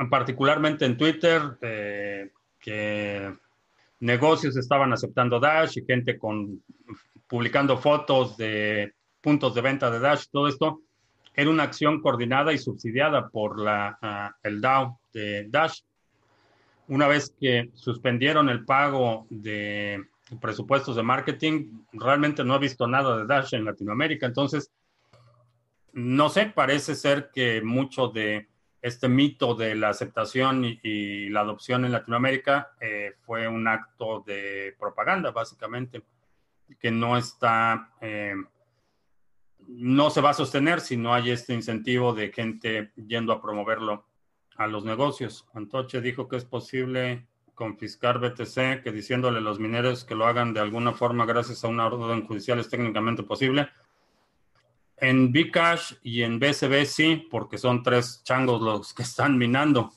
[0.10, 1.42] particularmente en Twitter,
[2.60, 3.34] que
[4.00, 6.64] negocios estaban aceptando Dash y gente con
[7.30, 10.82] publicando fotos de puntos de venta de Dash, todo esto
[11.34, 15.82] era una acción coordinada y subsidiada por la, ah, el DAO de Dash.
[16.88, 20.04] Una vez que suspendieron el pago de
[20.42, 24.26] presupuestos de marketing, realmente no he visto nada de Dash en Latinoamérica.
[24.26, 24.72] Entonces,
[25.94, 28.48] no sé, parece ser que mucho de
[28.82, 34.76] este mito de la aceptación y, la adopción en Latinoamérica eh, fue un acto de
[34.80, 36.02] propaganda, básicamente,
[36.80, 38.36] que no está, eh,
[39.68, 44.06] no se va a sostener si no hay este incentivo de gente yendo a promoverlo
[44.58, 45.48] a los negocios.
[45.54, 50.54] Antoche dijo que es posible confiscar BTC, que diciéndole a los mineros que lo hagan
[50.54, 53.70] de alguna forma gracias a una orden judicial es técnicamente posible.
[54.96, 59.92] En Bcash y en BCB sí, porque son tres changos los que están minando.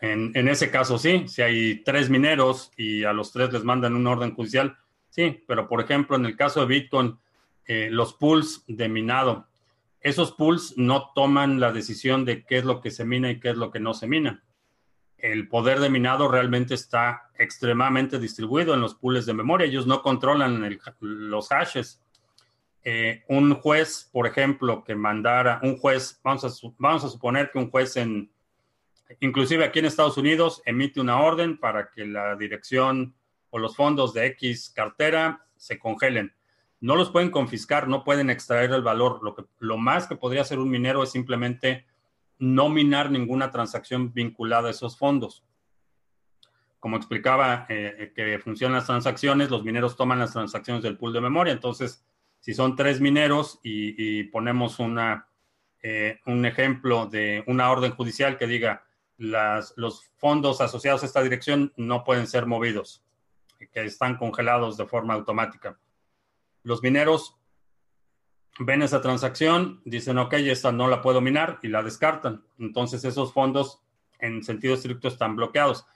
[0.00, 4.10] En, ese caso sí, si hay tres mineros y a los tres les mandan una
[4.10, 4.76] orden judicial,
[5.12, 7.18] sí, pero por ejemplo en el caso de Bitcoin,
[7.66, 9.46] eh, los pools de minado,
[10.00, 13.50] esos pools no toman la decisión de qué es lo que se mina y qué
[13.50, 14.42] es lo que no se mina.
[15.16, 19.68] El poder de minado realmente está extremadamente distribuido en los pools de memoria.
[19.68, 22.02] Ellos no controlan los hashes.
[22.82, 27.58] Eh, un juez, por ejemplo, que mandara, un juez, vamos a, vamos a suponer que
[27.58, 28.32] un juez en,
[29.20, 33.14] inclusive aquí en Estados Unidos, emite una orden para que la dirección
[33.52, 36.34] o los fondos de X cartera se congelen.
[36.80, 39.20] No los pueden confiscar, no pueden extraer el valor.
[39.22, 41.86] Lo, que, lo más que podría hacer un minero es simplemente
[42.38, 45.44] no minar ninguna transacción vinculada a esos fondos.
[46.80, 51.20] Como explicaba eh, que funcionan las transacciones, los mineros toman las transacciones del pool de
[51.20, 51.52] memoria.
[51.52, 52.02] Entonces,
[52.40, 55.28] si son tres mineros y, ponemos una,
[55.82, 58.84] eh, un ejemplo de una orden judicial que diga
[59.18, 63.04] los fondos asociados a esta dirección no pueden ser movidos,
[63.68, 65.78] que están congelados de forma automática.
[66.62, 67.36] Los mineros
[68.58, 72.44] ven esa transacción, dicen, ok, esta no la puedo minar y la descartan.
[72.58, 73.80] Entonces esos fondos
[74.18, 75.86] en sentido estricto están bloqueados.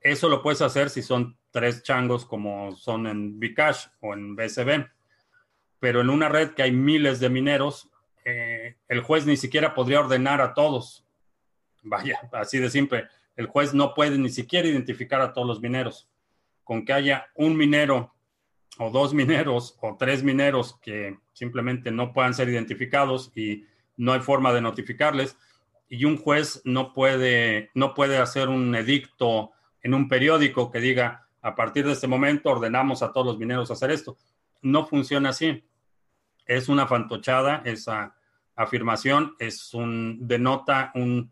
[0.00, 4.86] Eso lo puedes hacer si son tres changos como son en Bcash o en BSB
[5.80, 7.88] pero en una red que hay miles de mineros,
[8.24, 11.06] eh, el juez ni siquiera podría ordenar a todos.
[11.82, 13.08] Vaya, así de simple.
[13.36, 16.08] El juez no puede ni siquiera identificar a todos los mineros.
[16.68, 18.14] Con que haya un minero
[18.78, 23.64] o dos mineros o tres mineros que simplemente no puedan ser identificados y
[23.96, 25.38] no hay forma de notificarles,
[25.88, 29.52] y un juez no puede, no puede hacer un edicto
[29.82, 33.70] en un periódico que diga, a partir de este momento ordenamos a todos los mineros
[33.70, 34.18] hacer esto.
[34.60, 35.64] No funciona así
[36.48, 38.14] es una fantochada esa
[38.56, 41.30] afirmación, es un, denota un,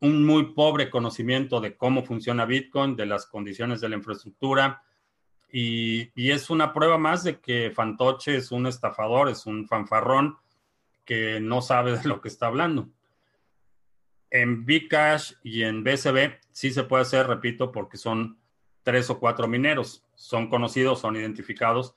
[0.00, 4.82] muy pobre conocimiento de cómo funciona Bitcoin, de las condiciones de la infraestructura,
[5.50, 10.36] y, es una prueba más de que Fantoche es un estafador, es un fanfarrón
[11.04, 12.88] que no sabe de lo que está hablando.
[14.28, 18.38] En Bcash y en BCB sí se puede hacer, repito, porque son
[18.82, 21.94] tres o cuatro mineros, son conocidos, son identificados,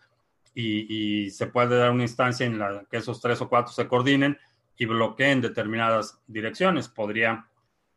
[0.55, 4.37] y, se puede dar una instancia en la que esos tres o cuatro se coordinen
[4.77, 6.87] y bloqueen determinadas direcciones.
[6.87, 7.48] Podría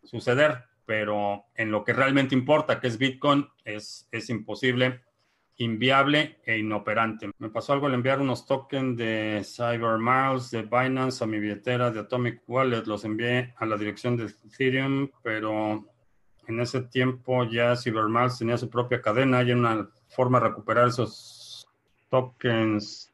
[0.02, 5.02] suceder, pero en lo que realmente importa, que es Bitcoin, es, es imposible,
[5.56, 7.30] inviable e inoperante.
[7.38, 12.00] Me pasó algo al enviar unos tokens de CyberMiles de Binance a mi billetera de
[12.00, 12.84] Atomic Wallet.
[12.86, 15.84] Los envié a la dirección de Ethereum, pero
[16.46, 19.38] en ese tiempo ya CyberMiles tenía su propia cadena.
[19.38, 21.68] Hay una forma de recuperar esos
[22.08, 23.12] tokens.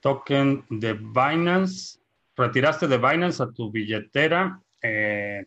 [0.00, 1.98] Token de Binance.
[2.36, 4.60] ¿Retiraste de Binance a tu billetera?
[4.86, 5.46] Eh,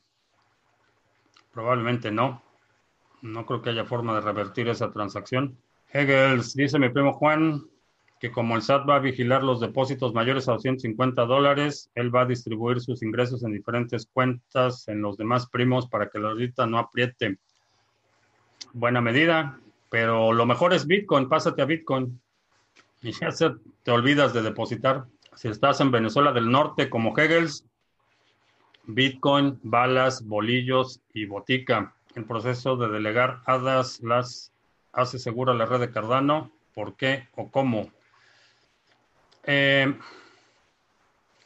[1.53, 2.41] probablemente no.
[3.21, 5.57] No creo que haya forma de revertir esa transacción.
[5.93, 7.63] Hegels, dice mi primo Juan,
[8.19, 12.21] que como el SAT va a vigilar los depósitos mayores a 250 dólares, él va
[12.21, 16.65] a distribuir sus ingresos en diferentes cuentas en los demás primos para que la ahorita
[16.65, 17.37] no apriete.
[18.73, 19.59] Buena medida.
[19.89, 22.19] Pero lo mejor es Bitcoin, pásate a Bitcoin
[23.01, 23.51] y ya se,
[23.83, 25.05] te olvidas de depositar.
[25.35, 27.66] Si estás en Venezuela del Norte como Hegels,
[28.87, 31.93] Bitcoin, balas, bolillos y botica.
[32.15, 34.51] El proceso de delegar hadas las
[34.93, 36.51] hace segura la red de Cardano.
[36.73, 37.91] ¿Por qué o cómo?
[39.43, 39.93] Eh,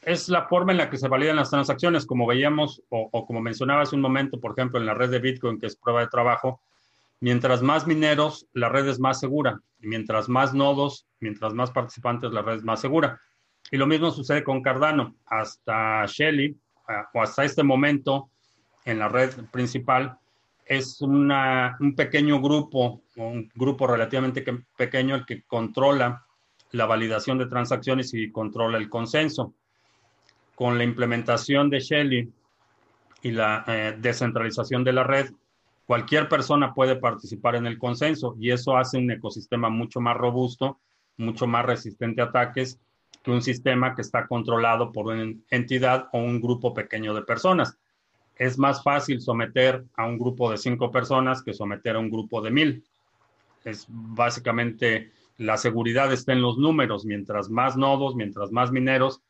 [0.01, 3.83] es la forma en la que se validan las transacciones, como veíamos o, como mencionaba
[3.83, 6.61] hace un momento, por ejemplo, en la red de Bitcoin, que es prueba de trabajo,
[7.21, 9.61] Mientras más mineros, la red es más segura.
[9.77, 13.21] Mientras más nodos, mientras más participantes, la red es más segura.
[13.69, 15.15] Y lo mismo sucede con Cardano.
[15.27, 16.60] Hasta Shelly, ah,
[17.13, 18.29] o hasta este momento,
[18.85, 20.17] en la red principal,
[20.65, 24.43] es una, un pequeño grupo, un grupo relativamente
[24.77, 26.25] pequeño, el que controla
[26.71, 29.53] la validación de transacciones y controla el consenso.
[30.55, 32.33] Con la implementación de Shelly
[33.23, 35.31] y la eh, descentralización de la red,
[35.85, 40.79] cualquier persona puede participar en el consenso y eso hace un ecosistema mucho más robusto,
[41.17, 42.79] mucho más resistente a ataques
[43.23, 47.77] que un sistema que está controlado por una entidad o un grupo pequeño de personas.
[48.35, 52.41] Es más fácil someter a un grupo de cinco personas que someter a un grupo
[52.41, 52.83] de mil.
[53.63, 57.05] Es básicamente la seguridad está en los números.
[57.05, 59.21] Mientras más nodos, mientras más mineros,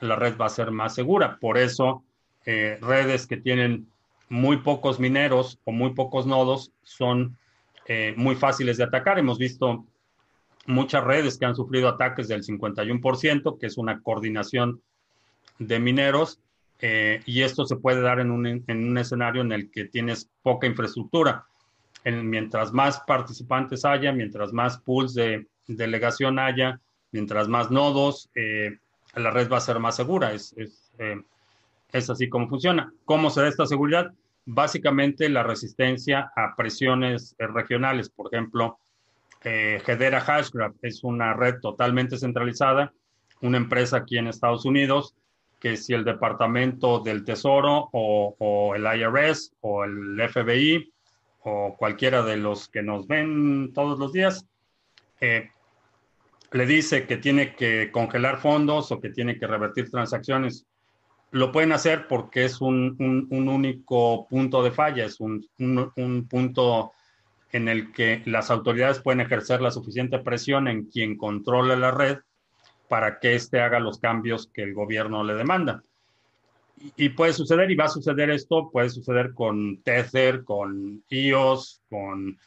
[0.00, 1.38] la red va a ser más segura.
[1.40, 2.02] Por eso,
[2.44, 3.88] eh, redes que tienen
[4.28, 7.36] muy pocos mineros o muy pocos nodos son
[7.86, 9.18] eh, muy fáciles de atacar.
[9.18, 9.84] Hemos visto
[10.66, 14.82] muchas redes que han sufrido ataques del 51%, que es una coordinación
[15.58, 16.40] de mineros,
[16.80, 20.30] eh, y esto se puede dar en un, en un, escenario en el que tienes
[20.42, 21.46] poca infraestructura.
[22.04, 26.80] En, mientras más participantes haya, mientras más pools de delegación haya,
[27.12, 28.78] mientras más nodos, eh,
[29.14, 30.32] la red va a ser más segura.
[30.32, 31.20] Es, es, eh,
[31.92, 32.92] es así como funciona.
[33.04, 34.12] ¿Cómo se da esta seguridad?
[34.44, 38.10] Básicamente la resistencia a presiones regionales.
[38.10, 38.78] Por ejemplo,
[39.44, 42.92] eh, Hedera Hashgraph es una red totalmente centralizada,
[43.40, 45.14] una empresa aquí en Estados Unidos,
[45.60, 50.92] que si el Departamento del Tesoro o, el IRS o el FBI
[51.40, 54.46] o cualquiera de los que nos ven todos los días,
[55.20, 55.50] eh,
[56.52, 60.66] le dice que tiene que congelar fondos o que tiene que revertir transacciones,
[61.30, 62.96] lo pueden hacer porque es un,
[63.30, 66.92] único punto de falla, es un, un punto
[67.52, 72.18] en el que las autoridades pueden ejercer la suficiente presión en quien controla la red
[72.88, 75.82] para que éste haga los cambios que el gobierno le demanda.
[76.96, 82.38] Y, puede suceder, y va a suceder esto, puede suceder con Tether, con EOS, con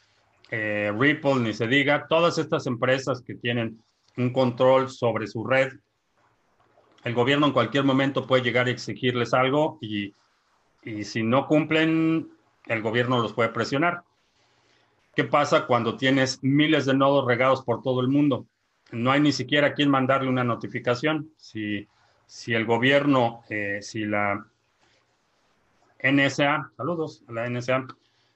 [0.50, 3.82] eh, Ripple, ni se diga, todas estas empresas que tienen
[4.16, 5.72] un control sobre su red,
[7.04, 10.14] el gobierno en cualquier momento puede llegar a exigirles algo y,
[10.82, 12.30] y si no cumplen,
[12.66, 14.02] el gobierno los puede presionar.
[15.20, 18.46] ¿Qué pasa cuando tienes miles de nodos regados por todo el mundo?
[18.90, 21.30] No hay ni siquiera quien mandarle una notificación.
[21.36, 21.86] Si,
[22.24, 24.46] si el gobierno, eh, si la
[26.02, 27.86] NSA, saludos a la NSA,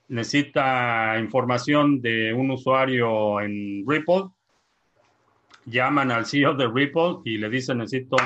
[0.09, 4.25] necesita información de un usuario en Ripple,
[5.65, 8.19] llaman al CEO de Ripple y le dicen necesito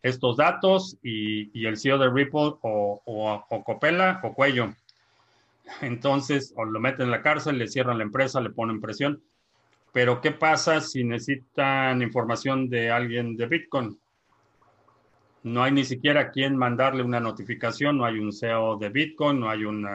[0.00, 4.72] estos datos y, y el CEO de Ripple o, o, o copela o cuello
[5.80, 9.22] entonces, o lo meten en la cárcel, le cierran la empresa, le ponen presión.
[9.92, 13.98] Pero, ¿qué pasa si necesitan información de alguien de Bitcoin?
[15.42, 19.48] No hay ni siquiera quien mandarle una notificación, no hay un CEO de Bitcoin, no
[19.48, 19.86] hay un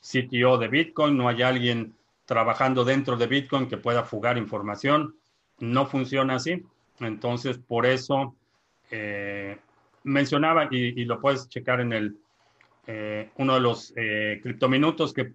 [0.00, 1.94] CTO de Bitcoin, no hay alguien
[2.26, 5.16] trabajando dentro de Bitcoin que pueda fugar información.
[5.58, 6.64] No funciona así.
[7.00, 8.36] Entonces, por eso
[8.90, 9.58] eh,
[10.04, 12.16] mencionaba, y, lo puedes checar en el,
[12.86, 15.32] eh, uno de los eh, criptominutos que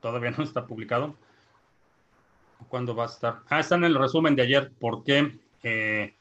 [0.00, 1.16] todavía no está publicado.
[2.68, 3.40] ¿Cuándo va a estar?
[3.48, 4.72] Ah, está en el resumen de ayer.
[4.78, 6.14] ¿Por qué eh,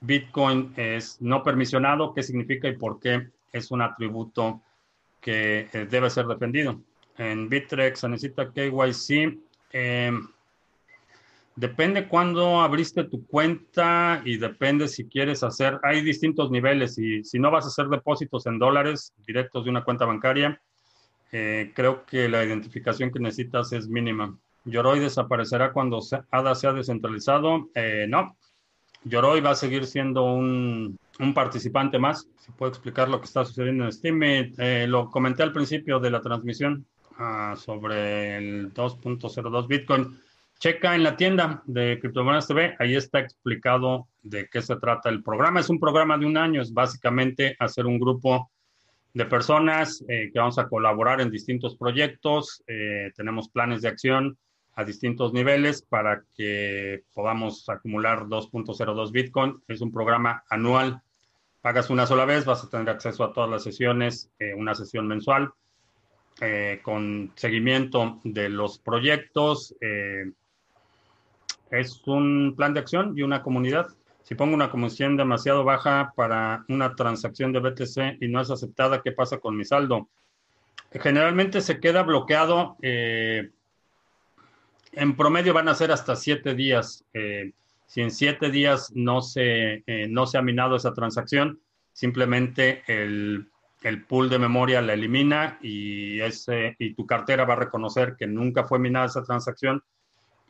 [0.00, 2.14] Bitcoin es no permisionado?
[2.14, 4.62] ¿Qué significa y por qué es un atributo
[5.20, 6.80] que debe ser defendido?
[7.18, 9.38] En Bittrex se necesita KYC.
[11.54, 17.38] Depende cuándo abriste tu cuenta y depende si quieres hacer, hay distintos niveles y si
[17.38, 20.62] no vas a hacer depósitos en dólares directos de una cuenta bancaria,
[21.30, 24.34] eh, creo que la identificación que necesitas es mínima.
[24.64, 26.00] Yoroi desaparecerá cuando
[26.30, 27.68] ADA sea descentralizado.
[27.74, 28.36] Eh, no,
[29.04, 32.28] Yoroi va a seguir siendo un, un, participante más.
[32.38, 36.10] Si puedo explicar lo que está sucediendo en Steam, eh, lo comenté al principio de
[36.10, 36.86] la transmisión
[37.18, 40.18] ah, sobre el 2.02 Bitcoin.
[40.62, 45.20] Checa en la tienda de Criptomonedas TV, ahí está explicado de qué se trata el
[45.20, 45.58] programa.
[45.58, 48.48] Es un programa de un año, es básicamente hacer un grupo
[49.12, 52.62] de personas eh, que vamos a colaborar en distintos proyectos.
[52.68, 54.38] Eh, tenemos planes de acción
[54.74, 59.60] a distintos niveles para que podamos acumular 2.02 Bitcoin.
[59.66, 61.02] Es un programa anual.
[61.60, 65.08] Pagas una sola vez, vas a tener acceso a todas las sesiones, eh, una sesión
[65.08, 65.52] mensual,
[66.82, 69.76] con seguimiento de los proyectos
[71.72, 73.88] es un plan de acción y una comunidad.
[74.22, 79.02] Si pongo una comisión demasiado baja para una transacción de BTC y no es aceptada,
[79.02, 80.08] ¿qué pasa con mi saldo?
[80.92, 82.76] Generalmente se queda bloqueado.
[82.82, 83.50] Eh,
[84.92, 87.04] en promedio van a ser hasta siete días.
[87.14, 87.52] Eh,
[87.86, 91.60] si en siete días no se, eh, no se ha minado esa transacción,
[91.92, 93.50] simplemente el,
[93.82, 98.26] el, pool de memoria la elimina y, ese, y tu cartera va a reconocer que
[98.26, 99.82] nunca fue minada esa transacción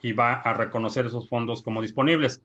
[0.03, 2.43] y va a reconocer esos fondos como disponibles.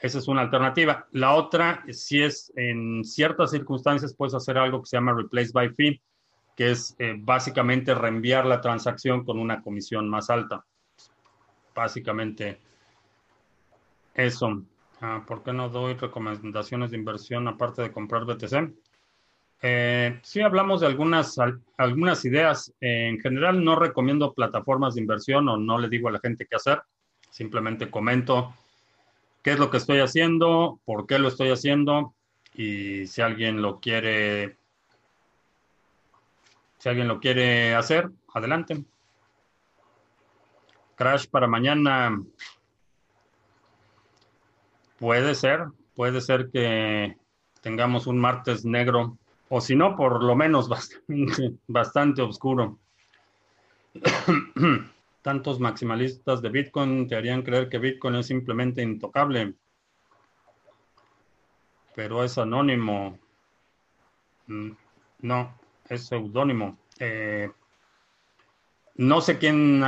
[0.00, 1.06] Esa es una alternativa.
[1.12, 5.70] La otra, si es en ciertas circunstancias, puedes hacer algo que se llama replace by
[5.74, 6.00] fee,
[6.56, 10.64] que es eh, básicamente reenviar la transacción con una comisión más alta.
[11.74, 12.60] Básicamente
[14.14, 14.62] eso.
[15.00, 18.72] Ah, ¿Por qué no doy recomendaciones de inversión aparte de comprar BTC?
[19.60, 21.36] Eh, sí, hablamos de algunas,
[21.76, 22.72] algunas ideas.
[22.80, 26.56] en general, no recomiendo plataformas de inversión o no le digo a la gente qué
[26.56, 26.82] hacer.
[27.30, 28.54] Simplemente comento
[29.42, 32.14] qué es lo que estoy haciendo, por qué lo estoy haciendo
[32.54, 34.56] y si alguien lo quiere,
[36.78, 38.84] si alguien lo quiere hacer, adelante.
[40.96, 42.20] Crash para mañana.
[44.98, 47.16] Puede ser, puede ser que
[47.60, 49.16] tengamos un martes negro,
[49.48, 50.68] o si no, por lo menos
[51.66, 52.78] bastante, oscuro.
[55.22, 59.54] Tantos maximalistas de Bitcoin te harían creer que Bitcoin es simplemente intocable,
[61.94, 63.18] pero es anónimo.
[64.46, 64.70] Mm,
[65.20, 66.78] no, es seudónimo.
[66.98, 67.50] Eh,
[68.94, 69.82] no sé quién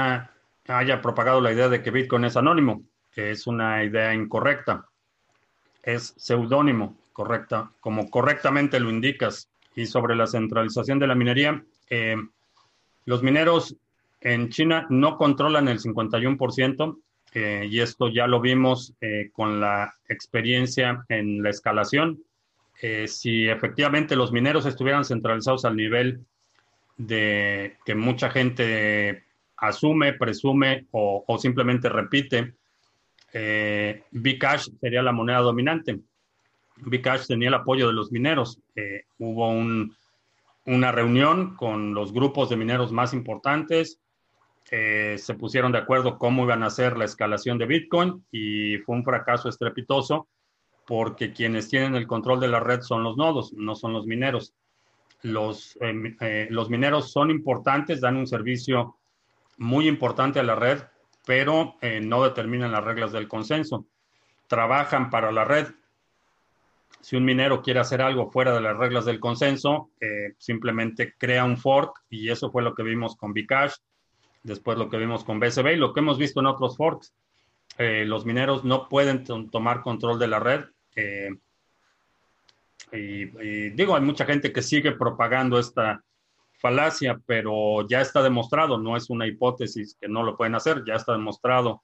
[0.67, 2.83] haya propagado la idea de que Bitcoin es anónimo,
[3.15, 4.91] es una idea incorrecta
[5.83, 9.51] es seudónimo, correcta, como correctamente lo indicas.
[9.77, 12.17] Y sobre la centralización de la minería, eh,
[13.05, 13.77] los mineros
[14.23, 16.99] en China no controlan el 51%,
[17.35, 22.23] eh, y esto ya lo vimos eh, con la experiencia en la escalación.
[23.07, 26.25] si efectivamente los mineros estuvieran centralizados al nivel
[26.97, 29.25] de que mucha gente
[29.59, 32.55] asume, presume o, simplemente repite,
[34.13, 36.01] Bcash sería la moneda dominante.
[36.85, 38.61] Bcash tenía el apoyo de los mineros.
[38.77, 39.49] Eh, hubo
[40.67, 44.01] una reunión con los grupos de mineros más importantes.
[44.71, 48.97] Eh, se pusieron de acuerdo cómo iban a hacer la escalación de Bitcoin y fue
[48.97, 50.29] un fracaso estrepitoso
[50.87, 54.55] porque quienes tienen el control de la red son los nodos, no son los mineros.
[55.23, 58.97] Los, eh, los mineros son importantes, dan un servicio
[59.59, 60.83] muy importante a la red,
[61.27, 63.87] pero eh, no determinan las reglas del consenso.
[64.49, 65.69] Trabajan para la red.
[67.01, 71.45] Si un minero quiere hacer algo fuera de las reglas del consenso, eh, simplemente crea
[71.45, 73.75] un fork y eso fue lo que vimos con Bcash,
[74.43, 77.15] después lo que vimos con BSB y lo que hemos visto en otros forks.
[77.79, 80.65] Eh, los mineros no pueden tomar control de la red.
[82.93, 86.03] y, digo, hay mucha gente que sigue propagando esta,
[86.61, 90.95] falacia, pero ya está demostrado, no es una hipótesis que no lo pueden hacer, ya
[90.95, 91.83] está demostrado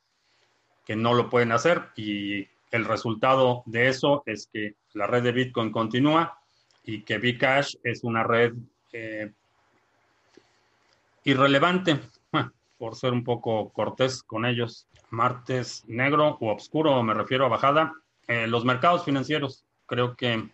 [0.84, 5.32] que no lo pueden hacer y el resultado de eso es que la red de
[5.32, 6.38] Bitcoin continúa
[6.82, 8.54] y que Bcash es una red
[8.92, 9.32] eh,
[11.24, 12.00] irrelevante,
[12.78, 14.88] por ser un poco cortés con ellos.
[15.10, 17.92] Martes negro o oscuro, me refiero a bajada.
[18.28, 20.50] Eh, los mercados financieros, creo que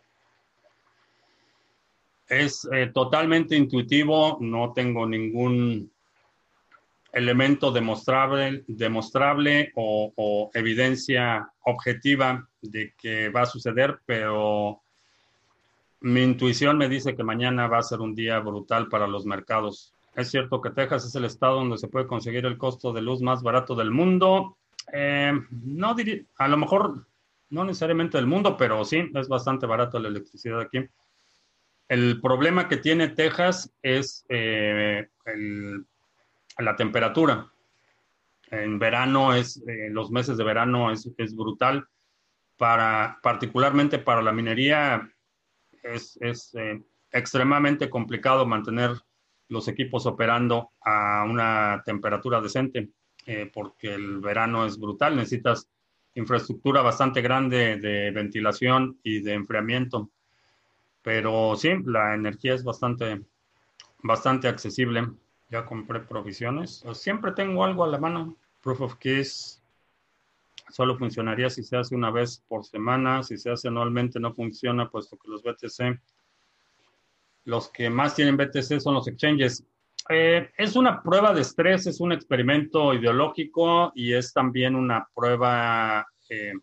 [2.28, 5.92] es eh, totalmente intuitivo, no tengo ningún
[7.12, 14.80] elemento demostrable, demostrable o, evidencia objetiva de que va a suceder, pero
[16.00, 19.94] mi intuición me dice que mañana va a ser un día brutal para los mercados.
[20.16, 23.20] Es cierto que Texas es el estado donde se puede conseguir el costo de luz
[23.20, 24.56] más barato del mundo.
[24.92, 27.06] Eh, no diría, a lo mejor
[27.50, 30.86] no necesariamente del mundo, pero sí, es bastante barato la electricidad aquí.
[31.88, 35.08] El problema que tiene Texas es eh,
[36.58, 37.50] la temperatura.
[38.50, 41.88] En verano es, eh, los meses de verano es, brutal.
[42.56, 45.10] Para, particularmente para la minería
[45.82, 46.18] es,
[46.54, 48.92] eh, extremadamente complicado mantener
[49.48, 52.90] los equipos operando a una temperatura decente,
[53.52, 55.16] porque el verano es brutal.
[55.16, 55.68] Necesitas
[56.14, 60.10] infraestructura bastante grande de ventilación y de enfriamiento.
[61.02, 63.22] Pero sí, la energía es bastante,
[64.02, 65.08] bastante accesible.
[65.52, 66.82] Ya compré provisiones.
[66.94, 68.34] Siempre tengo algo a la mano.
[68.62, 69.62] Proof of Keys
[70.70, 73.22] solo funcionaría si se hace una vez por semana.
[73.22, 76.00] Si se hace anualmente no funciona, puesto que los BTC,
[77.44, 79.62] los que más tienen BTC son los exchanges.
[80.08, 86.06] Eh, es una prueba de estrés, es un experimento ideológico y es también una prueba,
[86.30, 86.54] eh,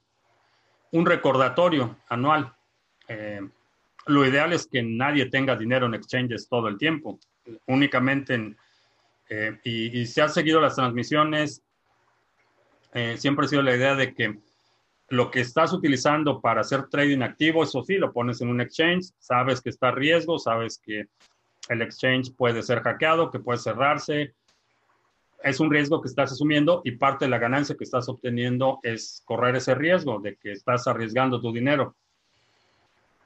[0.94, 2.52] un recordatorio anual.
[3.08, 3.48] Eh,
[4.08, 7.20] lo ideal es que nadie tenga dinero en exchanges todo el tiempo,
[7.68, 8.58] únicamente en,
[9.30, 11.62] eh, y, se han seguido las transmisiones,
[12.94, 14.40] eh, siempre ha sido la idea de que
[15.10, 19.12] lo que estás utilizando para hacer trading activo, eso sí, lo pones en un exchange,
[19.20, 21.08] sabes que está a riesgo, sabes que
[21.70, 24.34] el exchange puede ser hackeado, que puede cerrarse,
[25.44, 29.22] es un riesgo que estás asumiendo y parte de la ganancia que estás obteniendo es
[29.26, 31.96] correr ese riesgo de que estás arriesgando tu dinero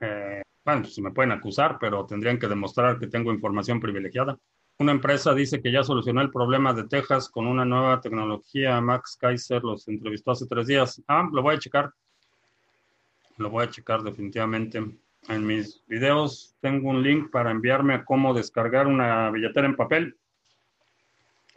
[0.00, 4.38] Eh, bueno, pues me pueden acusar, pero tendrían que demostrar que tengo información privilegiada.
[4.78, 8.80] Una empresa dice que ya solucionó el problema de Texas con una nueva tecnología.
[8.80, 11.02] Max Kaiser los entrevistó hace tres días.
[11.06, 11.92] Ah, lo voy a checar.
[13.40, 14.84] Lo voy a checar definitivamente.
[15.28, 20.18] En mis videos tengo un link para enviarme a cómo descargar una billetera en papel.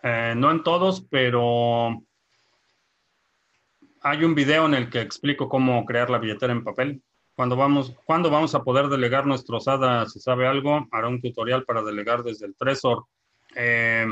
[0.01, 2.01] Eh, no en todos, pero
[4.01, 7.03] hay un video en el que explico cómo crear la billetera en papel.
[7.35, 10.07] Cuando vamos, ¿Cuándo vamos a poder delegar nuestro SADA?
[10.07, 13.07] Si sabe algo, hará un tutorial para delegar desde el Trezor.
[13.55, 14.07] Eh,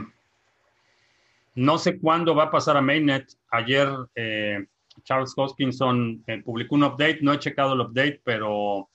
[1.56, 3.32] no sé cuándo va a pasar a Mainnet.
[3.50, 4.66] Ayer eh,
[5.04, 7.20] Charles Hoskinson publicó un update.
[7.22, 8.90] No he checado el update, pero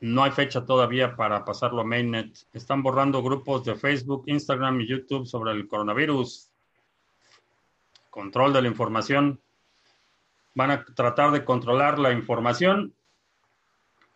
[0.00, 2.36] no hay fecha todavía para pasarlo a Mainnet.
[2.52, 6.50] Están borrando grupos de Facebook, Instagram y YouTube sobre el coronavirus.
[8.10, 9.40] Control de la información.
[10.54, 12.94] Van a tratar de controlar la información,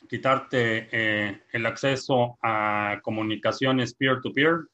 [0.09, 4.69] quitarte eh, el acceso a comunicaciones peer-to-peer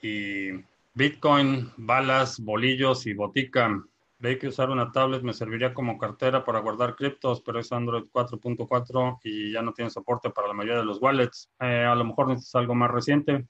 [0.00, 0.50] y
[0.94, 3.84] Bitcoin, balas, bolillos y botica.
[4.18, 8.04] Veí que usar una tablet me serviría como cartera para guardar criptos, pero es Android
[8.12, 11.50] 4.4 y ya no tiene soporte para la mayoría de los wallets.
[11.60, 13.46] Eh, a lo mejor necesitas algo más reciente,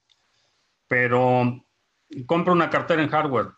[0.89, 1.65] pero
[2.27, 3.53] compra una cartera en hardware.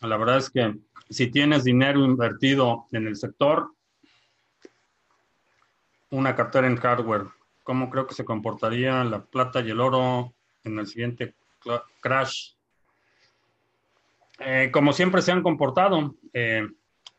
[0.00, 0.78] La verdad es que
[1.10, 3.72] si tienes dinero invertido en el sector,
[6.10, 7.26] una cartera en hardware,
[7.62, 11.34] ¿cómo creo que se comportaría la plata y el oro en el siguiente
[12.00, 12.52] crash?
[14.38, 16.66] Eh, como siempre se han comportado, eh,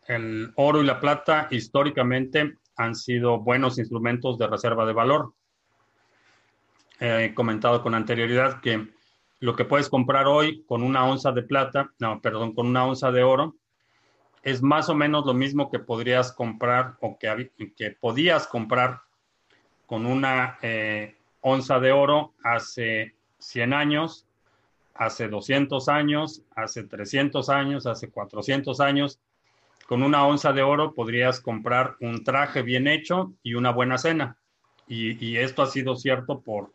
[0.07, 5.33] el oro y la plata históricamente han sido buenos instrumentos de reserva de valor.
[6.99, 8.87] He comentado con anterioridad que
[9.39, 13.11] lo que puedes comprar hoy con una onza de plata, no, perdón, con una onza
[13.11, 13.55] de oro,
[14.41, 19.01] es más o menos lo mismo que podrías comprar o que, que podías comprar
[19.85, 24.27] con una eh, onza de oro hace 100 años
[24.93, 29.19] hace 200 años, hace 300 años, hace 400 años,
[29.87, 34.37] con una onza de oro podrías comprar un traje bien hecho y una buena cena.
[34.87, 36.71] Y, esto ha sido cierto por,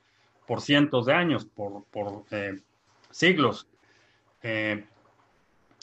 [0.47, 1.85] por cientos de años, por,
[2.31, 2.59] eh,
[3.11, 3.69] siglos.
[4.43, 4.85] Eh,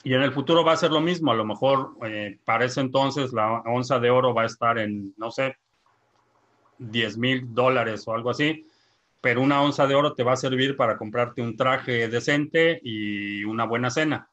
[0.03, 1.31] y en el futuro va a ser lo mismo.
[1.31, 5.13] A lo mejor eh, para ese entonces la onza de oro va a estar en,
[5.17, 5.55] no sé,
[6.79, 8.65] 10 mil dólares o algo así
[9.25, 13.43] pero una onza de oro te va a servir para comprarte un traje decente y
[13.43, 14.29] una buena cena.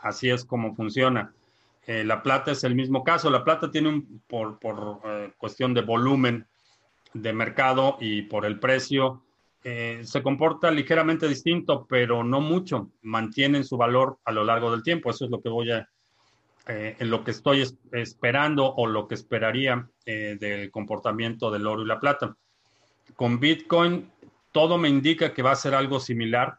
[0.00, 1.34] Así es como funciona.
[1.88, 3.30] Eh, la plata es el mismo caso.
[3.30, 4.60] La plata tiene un, por,
[5.06, 6.46] eh, cuestión de volumen
[7.14, 9.24] de mercado y por el precio,
[9.64, 12.92] eh, se comporta ligeramente distinto, pero no mucho.
[13.02, 15.10] Mantienen su valor a lo largo del tiempo.
[15.10, 15.88] Eso es lo que voy a,
[16.68, 21.98] en lo que estoy esperando o lo que esperaría del comportamiento del oro y la
[21.98, 22.36] plata
[23.14, 24.10] con Bitcoin
[24.52, 26.58] todo me indica que va a ser algo similar,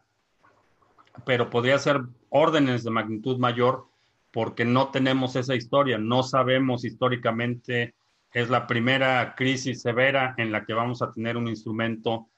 [1.24, 3.86] pero podría ser órdenes de magnitud mayor
[4.30, 7.94] porque no tenemos esa historia, no sabemos históricamente,
[8.32, 12.28] es la primera crisis severa en la que vamos a tener un instrumento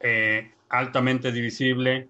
[0.00, 2.08] eh, altamente divisible,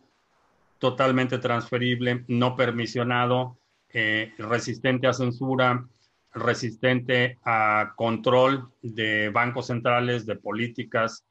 [0.78, 3.58] totalmente transferible, no permisionado,
[3.90, 5.86] eh, resistente a censura,
[6.34, 11.24] resistente a control de bancos centrales, de políticas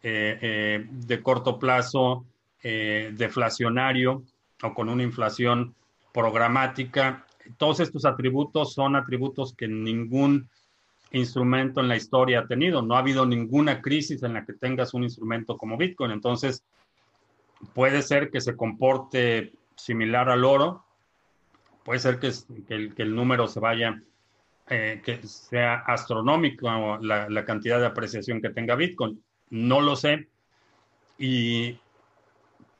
[0.00, 2.24] de corto plazo,
[2.62, 4.22] deflacionario
[4.62, 5.74] o con una inflación
[6.12, 7.26] programática.
[7.56, 10.48] Todos estos atributos son atributos que ningún
[11.12, 12.82] instrumento en la historia ha tenido.
[12.82, 16.10] No ha habido ninguna crisis en la que tengas un instrumento como Bitcoin.
[16.10, 16.64] Entonces,
[17.74, 20.84] puede ser que se comporte similar al oro,
[21.84, 22.32] puede ser que,
[22.68, 24.02] el, número se vaya,
[24.70, 29.22] eh, que sea astronómico la, la cantidad de apreciación que tenga Bitcoin.
[29.50, 30.28] No lo sé.
[31.18, 31.78] Y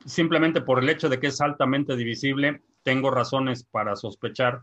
[0.05, 4.61] simplemente por el hecho de que es altamente divisible, tengo razones para sospechar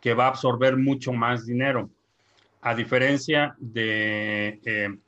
[0.00, 1.90] que va a absorber mucho más dinero
[2.62, 4.98] a diferencia de eh,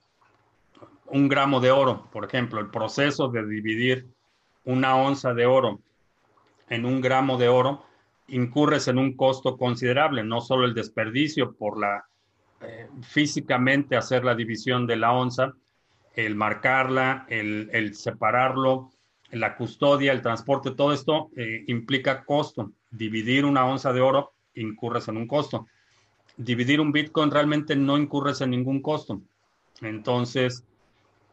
[1.07, 4.07] un gramo de oro, por ejemplo, el proceso de dividir
[4.65, 5.81] una onza de oro
[6.69, 7.85] en un gramo de oro,
[8.31, 12.05] incurres en un costo considerable, no solo el desperdicio por la
[12.63, 15.55] eh, físicamente hacer la división de la onza,
[16.15, 18.91] el marcarla, el, separarlo,
[19.31, 22.73] la custodia, el transporte, todo esto eh, implica costo.
[22.91, 25.67] Dividir una onza de oro incurres en un costo
[26.41, 29.21] dividir un Bitcoin realmente no incurres en ningún costo.
[29.83, 30.65] Entonces,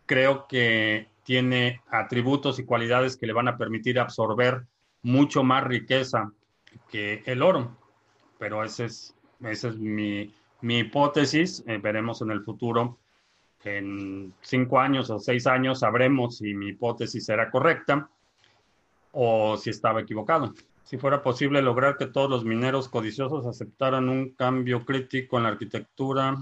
[0.06, 4.66] creo que tiene atributos y cualidades que le van a permitir absorber
[5.02, 6.32] mucho más riqueza
[6.90, 7.78] que el oro.
[8.38, 11.64] Pero esa es, esa es mi, hipótesis.
[11.68, 13.00] Eh, veremos en el futuro.
[13.64, 18.10] En cinco años o seis años sabremos si mi hipótesis será correcta
[19.12, 20.54] o si estaba equivocado
[20.88, 25.50] si fuera posible lograr que todos los mineros codiciosos aceptaran un cambio crítico en la
[25.50, 26.38] arquitectura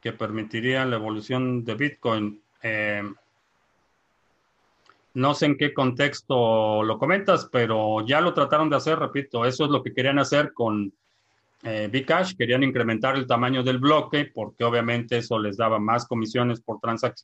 [0.00, 2.42] que permitiría la evolución de Bitcoin.
[2.62, 3.02] Eh,
[5.14, 9.64] no sé en qué contexto lo comentas, pero ya lo trataron de hacer, repito, eso
[9.64, 10.92] es lo que querían hacer con
[11.62, 16.60] eh, Bcash, querían incrementar el tamaño del bloque porque obviamente eso les daba más comisiones
[16.60, 16.78] por,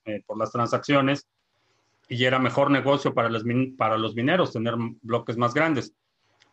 [0.07, 1.27] eh, las transacciones
[2.09, 3.31] y era mejor negocio para,
[3.79, 5.93] para los mineros tener bloques más grandes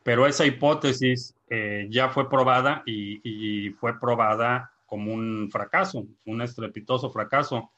[0.03, 7.09] pero esa hipótesis eh, ya fue probada y, fue probada como un fracaso, un estrepitoso
[7.09, 7.71] fracaso.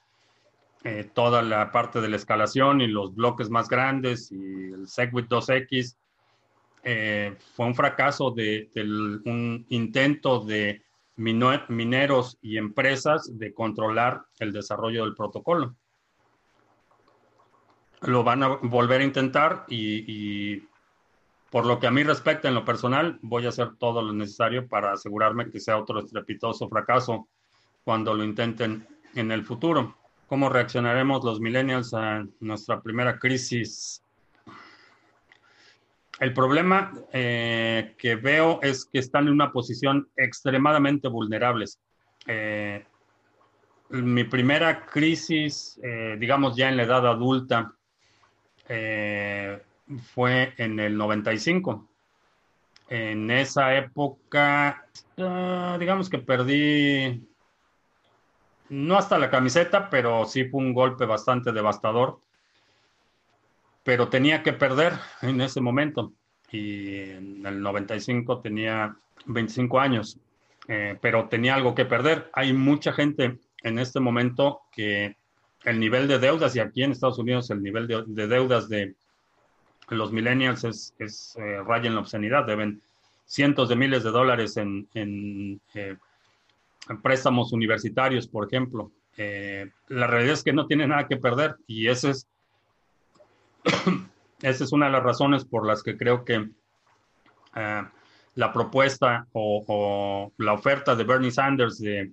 [0.88, 5.27] Eh, toda la parte de la escalación y los bloques más grandes y el Segwit
[5.27, 5.97] 2X
[6.83, 8.69] eh, fue un fracaso de,
[9.25, 10.83] un intento de
[11.15, 15.75] mineros y empresas de controlar el desarrollo del protocolo.
[18.01, 20.61] Lo van a volver a intentar y
[21.49, 24.67] por lo que a mí respecta, en lo personal, voy a hacer todo lo necesario
[24.67, 27.27] para asegurarme que sea otro estrepitoso fracaso
[27.83, 30.04] cuando lo intenten en el futuro.
[30.28, 34.03] ¿Cómo reaccionaremos los millennials a nuestra primera crisis?
[36.19, 41.80] El problema eh, que veo es que están en una posición extremadamente vulnerables.
[42.26, 42.84] Eh,
[43.89, 47.76] mi primera crisis, eh, digamos ya en la edad adulta,
[48.67, 51.88] fue en el 95.
[52.89, 57.21] En esa época, digamos que perdí,
[58.70, 62.20] no hasta la camiseta, pero sí fue un golpe bastante devastador.
[63.84, 66.13] Pero tenía que perder en ese momento.
[66.51, 68.95] Y en el 95 tenía
[69.26, 70.20] 25 años,
[70.68, 72.30] eh, pero tenía algo que perder.
[72.34, 75.18] Hay mucha gente en este momento que
[75.63, 78.95] el nivel de deudas, y aquí en Estados Unidos el nivel de deudas de
[79.89, 82.82] los millennials es, es eh, raya en la obscenidad, deben
[83.26, 84.88] cientos de miles de dólares en,
[85.74, 85.97] eh,
[87.01, 88.91] préstamos universitarios, por ejemplo.
[89.17, 92.27] Eh, la realidad es que no tienen nada que perder y ese es,
[94.41, 96.49] esa es una de las razones por las que creo que
[98.36, 102.11] la propuesta o, la oferta de Bernie Sanders de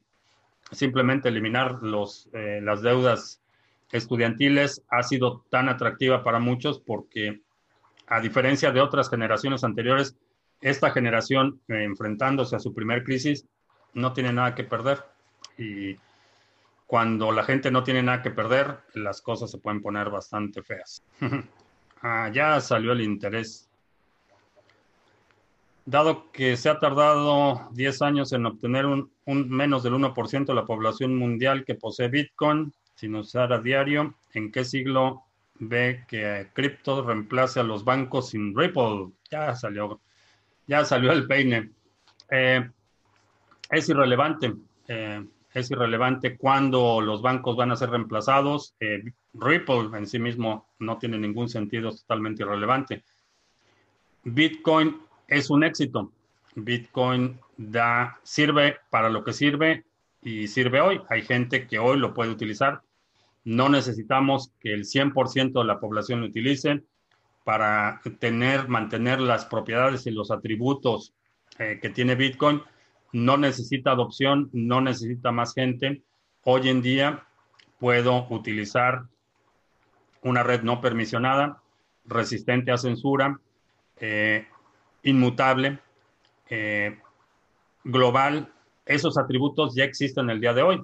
[0.71, 3.43] simplemente eliminar los, las deudas
[3.91, 7.43] estudiantiles ha sido tan atractiva para muchos porque
[8.07, 10.17] a diferencia de otras generaciones anteriores,
[10.61, 13.47] esta generación, eh, enfrentándose a su primer crisis,
[13.95, 15.05] no tiene nada que perder.
[15.59, 15.97] Y
[16.87, 21.03] cuando la gente no tiene nada que perder, las cosas se pueden poner bastante feas.
[22.03, 23.69] ah, ya salió el interés.
[25.85, 30.65] Dado que se ha tardado 10 años en obtener un, menos del 1% de la
[30.65, 35.25] población mundial que posee Bitcoin sin usar a diario, ¿en qué siglo
[35.69, 39.13] ve que cripto reemplace a los bancos sin Ripple.
[39.31, 40.01] Ya salió,
[40.67, 41.71] ya salió el peine.
[42.31, 42.69] Eh,
[43.73, 44.55] es irrelevante.
[44.87, 48.75] Eh, es irrelevante cuándo los bancos van a ser reemplazados.
[48.79, 49.03] Eh,
[49.35, 53.03] Ripple en sí mismo no tiene ningún sentido, es totalmente irrelevante.
[54.25, 56.13] Bitcoin es un éxito.
[56.55, 59.85] Bitcoin da, sirve para lo que sirve
[60.23, 61.01] y sirve hoy.
[61.09, 62.83] Hay gente que hoy lo puede utilizar.
[63.45, 66.83] No necesitamos que el 100% de la población lo utilice
[67.45, 71.15] para tener, mantener las propiedades y los atributos
[71.59, 72.63] eh, que tiene Bitcoin.
[73.13, 76.03] No necesita adopción, no necesita más gente.
[76.45, 77.27] Hoy en día
[77.79, 79.05] puedo utilizar
[80.23, 81.61] una red no permisionada,
[82.05, 83.39] resistente a censura,
[84.01, 84.47] eh,
[85.03, 85.79] inmutable,
[86.49, 86.99] eh,
[87.85, 88.53] global.
[88.87, 90.83] Esos atributos ya existen el día de hoy.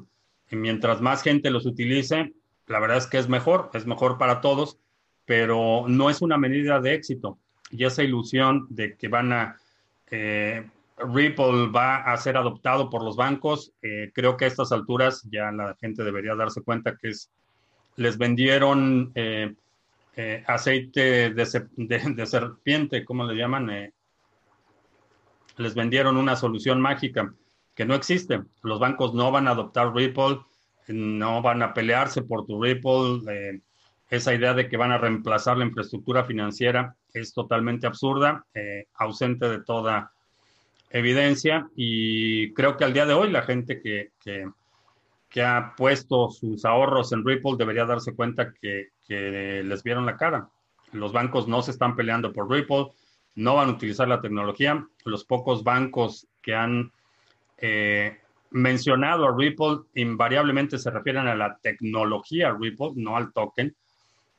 [0.51, 2.33] Y mientras más gente los utilice,
[2.67, 4.79] la verdad es que es mejor, es mejor para todos,
[5.25, 7.39] pero no es una medida de éxito.
[7.71, 9.57] Y esa ilusión de que van a,
[10.11, 10.67] eh,
[11.01, 15.51] Ripple va a ser adoptado por los bancos, eh, creo que a estas alturas ya
[15.53, 17.31] la gente debería darse cuenta que es,
[17.97, 19.55] les vendieron eh,
[20.47, 23.93] aceite de, de, serpiente, ¿cómo le llaman?
[25.57, 27.33] les vendieron una solución mágica
[27.75, 28.43] que no existe.
[28.63, 30.41] Los bancos no van a adoptar Ripple
[30.89, 33.21] no van a pelearse por tu Ripple.
[33.31, 33.61] Eh,
[34.11, 39.49] esa idea de que van a reemplazar la infraestructura financiera es totalmente absurda, eh, ausente
[39.49, 40.13] de toda
[40.91, 44.47] evidencia y creo que al día de hoy la gente que, que,
[45.43, 50.49] ha puesto sus ahorros en Ripple debería darse cuenta que, que, les vieron la cara.
[50.93, 52.89] Los bancos no se están peleando por Ripple,
[53.37, 54.85] no van a utilizar la tecnología.
[55.05, 56.91] Los pocos bancos que han
[57.59, 58.19] eh,
[58.51, 63.77] mencionado a Ripple, invariablemente se refieren a la tecnología Ripple, no al token.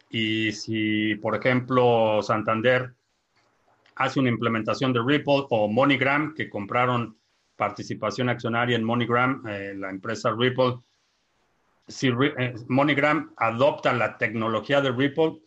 [0.09, 2.93] Y si, por ejemplo, Santander
[3.99, 7.17] hace una implementación de Ripple o MoneyGram, que compraron
[7.55, 10.79] participación accionaria en MoneyGram, eh, la empresa Ripple,
[11.85, 15.41] si eh, MoneyGram adopta la tecnología de Ripple,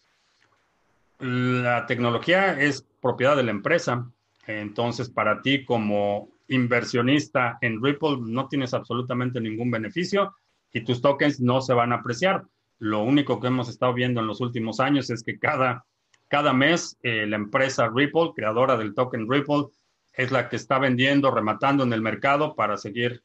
[1.18, 4.10] la tecnología es propiedad de la empresa.
[4.46, 10.34] Entonces, para ti como inversionista en Ripple no tienes absolutamente ningún beneficio
[10.72, 12.44] y tus tokens no se van a apreciar.
[12.80, 15.86] Lo único que hemos estado viendo en los últimos años es que cada,
[16.32, 19.66] cada mes eh, la empresa Ripple, creadora del token Ripple,
[20.14, 23.22] es la que está vendiendo, rematando en el mercado para seguir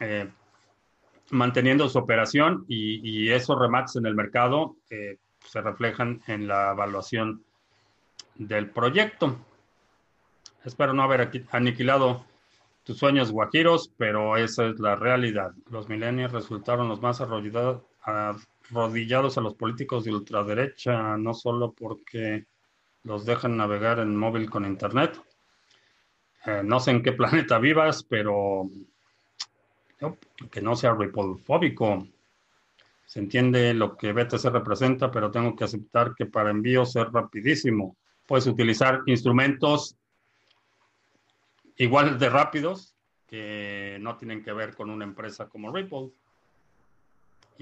[0.00, 0.30] eh,
[1.28, 7.44] manteniendo su operación y, esos remates en el mercado eh, se reflejan en la evaluación
[8.36, 9.36] del proyecto.
[10.64, 12.24] Espero no haber aniquilado
[12.82, 15.52] tus sueños guajiros, pero esa es la realidad.
[15.70, 17.20] Los millennials resultaron los más
[18.02, 22.46] arrodillados a los políticos de ultraderecha, no solo porque
[23.04, 25.20] los dejan navegar en móvil con internet.
[26.46, 28.68] Eh, no sé en qué planeta vivas, pero
[30.50, 32.06] que no sea ripolfóbico.
[33.06, 37.96] Se entiende lo que BTC representa, pero tengo que aceptar que para envío ser rapidísimo.
[38.26, 39.96] Puedes utilizar instrumentos
[41.76, 42.96] igual de rápidos
[43.26, 46.10] que no tienen que ver con una empresa como Ripple.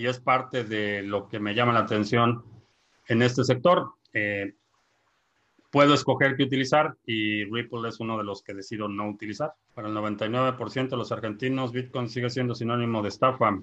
[0.01, 2.43] Y es parte de lo que me llama la atención
[3.07, 3.93] en este sector.
[4.15, 4.55] Eh,
[5.71, 9.53] puedo escoger qué utilizar y Ripple es uno de los que decido no utilizar.
[9.75, 13.61] Para el 99% de los argentinos, Bitcoin sigue siendo sinónimo de estafa.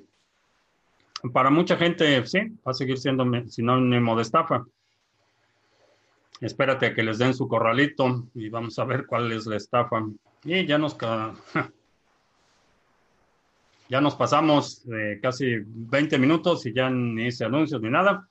[1.33, 4.63] Para mucha gente, sí, va a seguir siendo sinónimo de estafa.
[6.39, 10.05] Espérate a que les den su corralito y vamos a ver cuál es la estafa.
[10.43, 10.95] Y ya nos,
[13.89, 14.85] ya nos pasamos
[15.21, 18.27] casi 20 minutos y ya ni hice anuncios ni nada.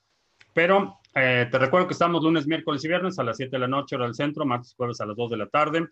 [0.52, 3.68] Pero eh, te recuerdo que estamos lunes, miércoles y viernes a las 7 de la
[3.68, 5.88] noche, hora del centro, martes y jueves a las 2 de la tarde.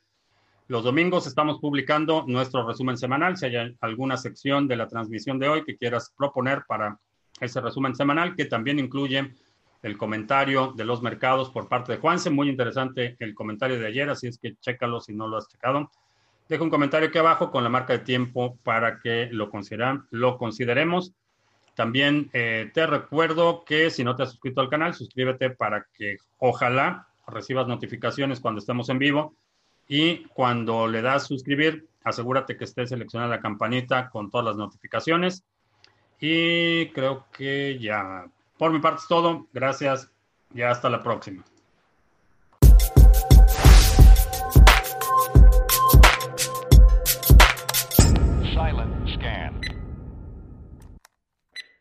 [0.68, 3.36] Los domingos estamos publicando nuestro resumen semanal.
[3.36, 6.98] Si hay alguna sección de la transmisión de hoy que quieras proponer para
[7.40, 9.34] ese resumen semanal, que también incluye
[9.82, 12.28] el comentario de los mercados por parte de Juanse.
[12.30, 15.90] Muy interesante el comentario de ayer, así es que chécalo si no lo has checado.
[16.48, 19.50] Deja un comentario aquí abajo con la marca de tiempo para que lo,
[20.10, 21.14] lo consideremos.
[21.74, 26.18] También eh, te recuerdo que si no te has suscrito al canal, suscríbete para que
[26.38, 29.34] ojalá recibas notificaciones cuando estemos en vivo.
[29.88, 35.44] Y cuando le das suscribir, asegúrate que esté seleccionada la campanita con todas las notificaciones.
[36.20, 38.26] Y creo que ya,
[38.56, 39.48] por mi parte es todo.
[39.52, 40.10] Gracias
[40.54, 41.44] y hasta la próxima.